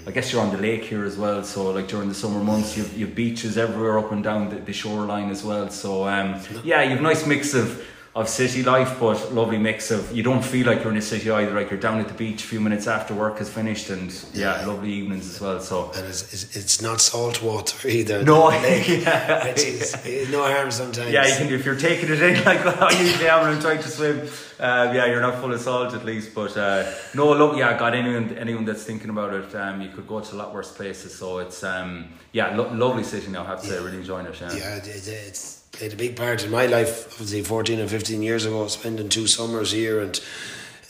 I 0.06 0.12
guess 0.12 0.34
you're 0.34 0.42
on 0.42 0.52
the 0.52 0.62
lake 0.62 0.84
here 0.84 1.06
as 1.06 1.16
well, 1.16 1.42
so 1.44 1.72
like 1.72 1.88
during 1.88 2.10
the 2.10 2.16
summer 2.16 2.44
months, 2.44 2.76
you've, 2.76 2.98
you've 2.98 3.16
beaches 3.16 3.58
everywhere 3.58 3.98
up 3.98 4.12
and 4.12 4.22
down 4.22 4.50
the, 4.50 4.58
the 4.58 4.74
shoreline 4.74 5.30
as 5.30 5.42
well. 5.44 5.70
So 5.70 6.06
um, 6.06 6.42
yeah, 6.66 6.82
you've 6.84 7.00
a 7.00 7.04
nice 7.04 7.26
mix 7.26 7.54
of 7.54 7.82
of 8.14 8.28
city 8.28 8.62
life, 8.62 9.00
but 9.00 9.32
lovely 9.34 9.58
mix 9.58 9.90
of 9.90 10.12
you 10.14 10.22
don't 10.22 10.44
feel 10.44 10.68
like 10.68 10.84
you're 10.84 10.92
in 10.92 10.98
a 10.98 11.02
city 11.02 11.32
either. 11.32 11.54
Like 11.54 11.70
you're 11.72 11.80
down 11.80 12.00
at 12.02 12.10
the 12.10 12.14
beach 12.14 12.44
a 12.44 12.48
few 12.48 12.60
minutes 12.60 12.86
after 12.86 13.14
work 13.14 13.40
is 13.40 13.50
finished, 13.50 13.90
and 13.90 14.14
yeah, 14.34 14.66
lovely 14.66 14.92
evenings 14.92 15.30
as 15.34 15.40
well. 15.40 15.62
So 15.62 15.92
And 15.96 16.06
it's, 16.08 16.34
it's, 16.34 16.56
it's 16.58 16.82
not 16.82 17.00
salt 17.00 17.42
water 17.42 17.88
either. 17.88 18.22
no, 18.24 18.48
lake, 18.50 18.88
yeah, 19.06 19.46
is 19.56 20.30
no 20.30 20.44
harm 20.44 20.72
sometimes. 20.72 21.10
yeah, 21.12 21.26
you 21.26 21.36
can 21.38 21.54
if 21.54 21.66
you're 21.66 21.78
taking 21.78 22.10
it 22.12 22.22
in 22.22 22.44
like 22.44 22.66
I 22.66 22.92
usually 23.02 23.30
am 23.30 23.44
when 23.44 23.54
I'm 23.56 23.62
trying 23.62 23.82
to 23.82 23.88
swim. 23.88 24.28
Uh, 24.60 24.92
yeah, 24.94 25.06
you're 25.06 25.22
not 25.22 25.40
full 25.40 25.54
of 25.54 25.60
salt 25.62 25.94
at 25.94 26.04
least, 26.06 26.36
but 26.36 26.56
uh, 26.58 26.92
no, 27.16 27.32
look, 27.34 27.56
yeah, 27.58 27.78
got 27.80 27.96
anyone 27.96 28.38
anyone 28.38 28.66
that's 28.66 28.84
thinking 28.84 29.10
about 29.10 29.34
it, 29.34 29.56
um, 29.56 29.80
you 29.82 29.88
could 29.90 30.06
go 30.06 30.20
to 30.20 30.36
a 30.36 30.38
lot 30.38 30.54
worse 30.54 30.72
places. 30.72 31.16
So 31.16 31.40
it's 31.40 31.64
um, 31.64 32.10
yeah, 32.34 32.56
lo- 32.58 32.72
lovely 32.74 33.04
city 33.06 33.30
now. 33.32 33.44
I 33.44 33.48
have 33.48 33.62
to 33.62 33.68
say, 33.68 33.80
really 33.82 33.98
enjoying 33.98 34.26
it. 34.26 34.40
Yeah. 34.42 34.54
Yeah, 34.54 34.76
it, 34.76 34.88
it, 34.88 35.08
it's 35.08 35.61
played 35.72 35.94
a 35.94 35.96
big 35.96 36.16
part 36.16 36.44
in 36.44 36.52
my 36.52 36.66
life. 36.66 37.14
Obviously, 37.14 37.42
14 37.42 37.80
and 37.80 37.90
15 37.90 38.22
years 38.22 38.46
ago, 38.46 38.68
spending 38.68 39.10
two 39.10 39.28
summers 39.28 39.72
here, 39.72 40.02
and 40.02 40.20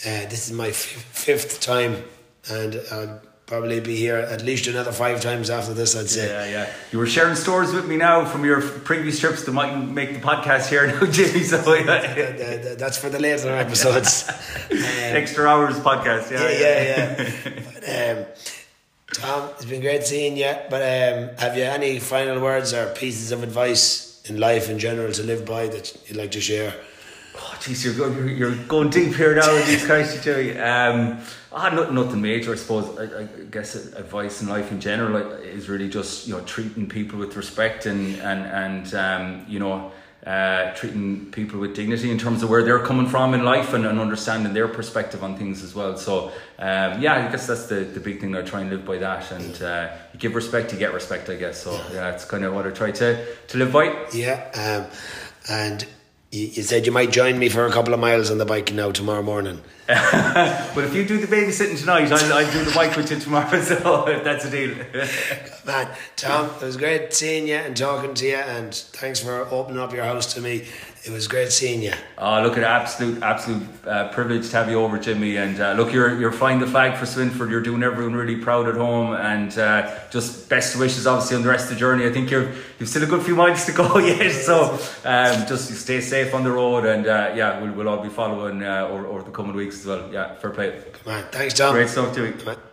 uh, 0.06 0.26
this 0.30 0.48
is 0.50 0.54
my 0.54 0.70
f- 0.70 0.76
fifth 0.76 1.62
time, 1.62 2.04
and 2.50 2.82
I'll 2.92 3.22
probably 3.52 3.82
be 3.82 3.98
here 3.98 4.16
at 4.16 4.42
least 4.44 4.66
another 4.68 4.94
five 4.94 5.20
times 5.22 5.50
after 5.50 5.74
this, 5.74 5.94
I'd 5.94 6.10
say. 6.10 6.28
Yeah, 6.28 6.46
yeah. 6.46 6.74
You 6.94 7.00
were 7.00 7.06
sharing 7.06 7.36
stories 7.36 7.74
with 7.74 7.86
me 7.86 7.98
now 7.98 8.24
from 8.24 8.46
your 8.46 8.62
previous 8.62 9.20
trips 9.20 9.44
that 9.44 9.52
might 9.52 9.76
make 9.76 10.14
the 10.14 10.22
podcast 10.22 10.70
here 10.70 10.88
now, 11.00 11.06
Jimmy. 11.06 11.44
So 11.44 11.74
yeah. 11.74 12.76
that's 12.76 12.98
for 12.98 13.10
the 13.10 13.20
later 13.20 13.50
episodes. 13.50 14.30
Um, 14.72 14.78
extra 14.80 15.48
hours 15.48 15.78
podcast. 15.80 16.32
Yeah, 16.32 16.50
yeah, 16.50 16.84
yeah, 16.84 17.32
yeah. 17.46 17.64
But, 17.74 18.18
um, 18.18 18.26
Tom, 19.14 19.50
it's 19.56 19.66
been 19.66 19.82
great 19.82 20.06
seeing 20.06 20.38
you. 20.38 20.56
But 20.70 20.82
um, 20.82 21.36
have 21.38 21.58
you 21.58 21.64
any 21.64 22.00
final 22.00 22.40
words 22.40 22.74
or 22.74 22.94
pieces 22.94 23.34
of 23.34 23.44
advice 23.44 24.11
in 24.32 24.40
life 24.40 24.70
in 24.70 24.80
general 24.80 25.12
to 25.12 25.24
live 25.24 25.46
by 25.46 25.68
that 25.68 25.86
you'd 26.08 26.18
like 26.18 26.32
to 26.32 26.42
share? 26.42 26.74
Oh, 27.36 27.56
jeez, 27.60 27.86
you're 27.86 27.94
going, 27.94 28.16
you're, 28.18 28.30
you're 28.30 28.56
going 28.68 28.90
deep 28.90 29.14
here 29.16 29.36
now 29.36 29.54
with 29.54 29.66
these 29.68 29.86
guys, 29.88 30.22
Joey. 30.24 30.58
Um, 30.58 31.20
ah, 31.52 31.70
not, 31.70 31.94
nothing 31.94 32.22
major, 32.22 32.52
I 32.52 32.56
suppose. 32.56 32.86
I, 32.98 33.22
I 33.22 33.28
guess 33.50 33.76
advice 33.76 34.42
in 34.42 34.50
life 34.50 34.72
in 34.72 34.82
general 34.82 35.16
is 35.42 35.70
really 35.70 35.88
just 35.88 36.28
you 36.28 36.34
know 36.34 36.42
treating 36.42 36.90
people 36.90 37.20
with 37.20 37.36
respect 37.38 37.86
and 37.86 38.16
and 38.18 38.42
and 38.46 38.94
um, 38.96 39.46
you 39.48 39.60
know. 39.60 39.92
Uh, 40.26 40.72
treating 40.76 41.26
people 41.32 41.60
with 41.60 41.76
dignity 41.76 42.12
in 42.12 42.18
terms 42.20 42.44
of 42.44 42.50
where 42.50 42.64
they're 42.64 42.86
coming 42.86 43.08
from 43.08 43.34
in 43.34 43.44
life 43.44 43.74
and, 43.74 43.88
and 43.88 44.00
understanding 44.00 44.54
their 44.54 44.68
perspective 44.68 45.24
on 45.24 45.36
things 45.36 45.64
as 45.64 45.74
well. 45.74 45.98
So, 45.98 46.28
um, 46.60 47.02
yeah, 47.02 47.28
I 47.28 47.32
guess 47.32 47.48
that's 47.48 47.66
the, 47.66 47.78
the 47.78 48.00
big 48.00 48.22
thing. 48.22 48.36
I 48.36 48.44
try 48.44 48.62
and 48.62 48.70
live 48.70 48.86
by 48.86 49.00
that. 49.00 49.32
And 49.32 49.60
uh, 49.64 49.90
you 50.14 50.20
give 50.20 50.36
respect, 50.36 50.74
you 50.74 50.78
get 50.78 50.94
respect, 50.94 51.28
I 51.28 51.38
guess. 51.38 51.64
So, 51.64 51.72
yeah, 51.92 52.12
it's 52.12 52.26
kind 52.26 52.44
of 52.44 52.54
what 52.54 52.68
I 52.68 52.70
try 52.70 52.92
to, 52.92 53.26
to 53.48 53.58
live 53.58 53.74
by. 53.74 53.96
Yeah, 54.14 54.86
um, 54.86 54.96
and 55.50 55.88
you, 56.32 56.46
you 56.48 56.62
said 56.62 56.86
you 56.86 56.92
might 56.92 57.12
join 57.12 57.40
me 57.40 57.50
for 57.50 57.66
a 57.66 57.72
couple 57.72 57.94
of 57.94 58.00
miles 58.00 58.30
on 58.30 58.38
the 58.38 58.46
bike 58.46 58.72
now 58.72 58.92
tomorrow 58.92 59.24
morning. 59.24 59.60
But 60.74 60.86
if 60.86 60.96
you 60.96 61.06
do 61.06 61.18
the 61.18 61.28
babysitting 61.28 61.78
tonight, 61.78 62.12
I'll, 62.12 62.34
I'll 62.34 62.52
do 62.52 62.64
the 62.64 62.72
bike 62.72 62.96
with 62.96 63.12
you 63.12 63.20
tomorrow. 63.20 63.62
So 63.62 64.08
if 64.08 64.24
that's 64.24 64.46
a 64.46 64.50
deal. 64.50 64.76
Man, 65.66 65.90
Tom, 66.16 66.50
it 66.62 66.62
was 66.62 66.78
great 66.78 67.14
seeing 67.14 67.48
you 67.48 67.56
and 67.56 67.76
talking 67.76 68.14
to 68.14 68.26
you, 68.26 68.36
and 68.36 68.74
thanks 68.74 69.20
for 69.20 69.46
opening 69.52 69.80
up 69.80 69.94
your 69.94 70.06
house 70.06 70.34
to 70.34 70.42
me. 70.42 70.66
It 71.04 71.12
was 71.12 71.28
great 71.28 71.52
seeing 71.52 71.82
you. 71.82 71.94
Oh, 72.20 72.44
look 72.44 72.58
at 72.58 72.64
absolute, 72.64 73.24
absolute 73.24 73.64
uh, 73.88 74.10
privilege 74.10 74.50
to 74.52 74.58
have 74.58 74.70
you 74.70 74.80
over, 74.80 75.00
Jimmy. 75.00 75.36
And 75.38 75.60
uh, 75.60 75.74
look, 75.74 75.92
you're 75.92 76.20
you're 76.20 76.32
flying 76.32 76.60
the 76.60 76.68
flag 76.68 76.96
for 76.96 77.06
Swinford. 77.06 77.50
You're 77.50 77.62
doing 77.62 77.82
everyone 77.82 78.14
really 78.14 78.36
proud 78.36 78.68
at 78.68 78.76
home, 78.76 79.14
and 79.14 79.58
uh, 79.58 79.98
just 80.12 80.48
best 80.48 80.78
wishes, 80.78 81.08
obviously, 81.08 81.38
on 81.38 81.42
the 81.42 81.50
rest 81.50 81.66
of 81.66 81.72
the 81.72 81.80
journey. 81.80 82.06
I 82.06 82.12
think 82.12 82.30
you're 82.30 82.52
you've 82.78 82.88
still 82.88 83.02
a 83.02 83.08
good 83.08 83.24
few 83.24 83.36
miles 83.36 83.66
to 83.66 83.72
go 83.72 83.98
yet, 83.98 84.32
so 84.32 84.74
um, 85.04 85.48
just 85.48 85.74
stay 85.74 86.02
safe 86.02 86.36
on 86.36 86.44
the 86.44 86.52
road, 86.52 86.86
and 86.86 87.08
uh, 87.08 87.34
yeah, 87.36 87.60
we'll 87.60 87.72
we'll 87.72 87.90
all 87.90 88.04
be 88.04 88.10
following 88.10 88.62
uh, 88.62 88.88
over 88.88 89.08
over 89.08 89.24
the 89.24 89.32
coming 89.32 89.56
weeks 89.56 89.81
as 89.82 89.86
well. 89.88 90.10
Yeah, 90.12 90.36
fair 90.36 90.52
play. 90.52 90.82
Come 91.04 91.14
on, 91.14 91.24
thanks, 91.32 91.54
John. 91.54 91.74
Great 91.74 91.90
stuff, 91.90 92.16
on. 92.16 92.71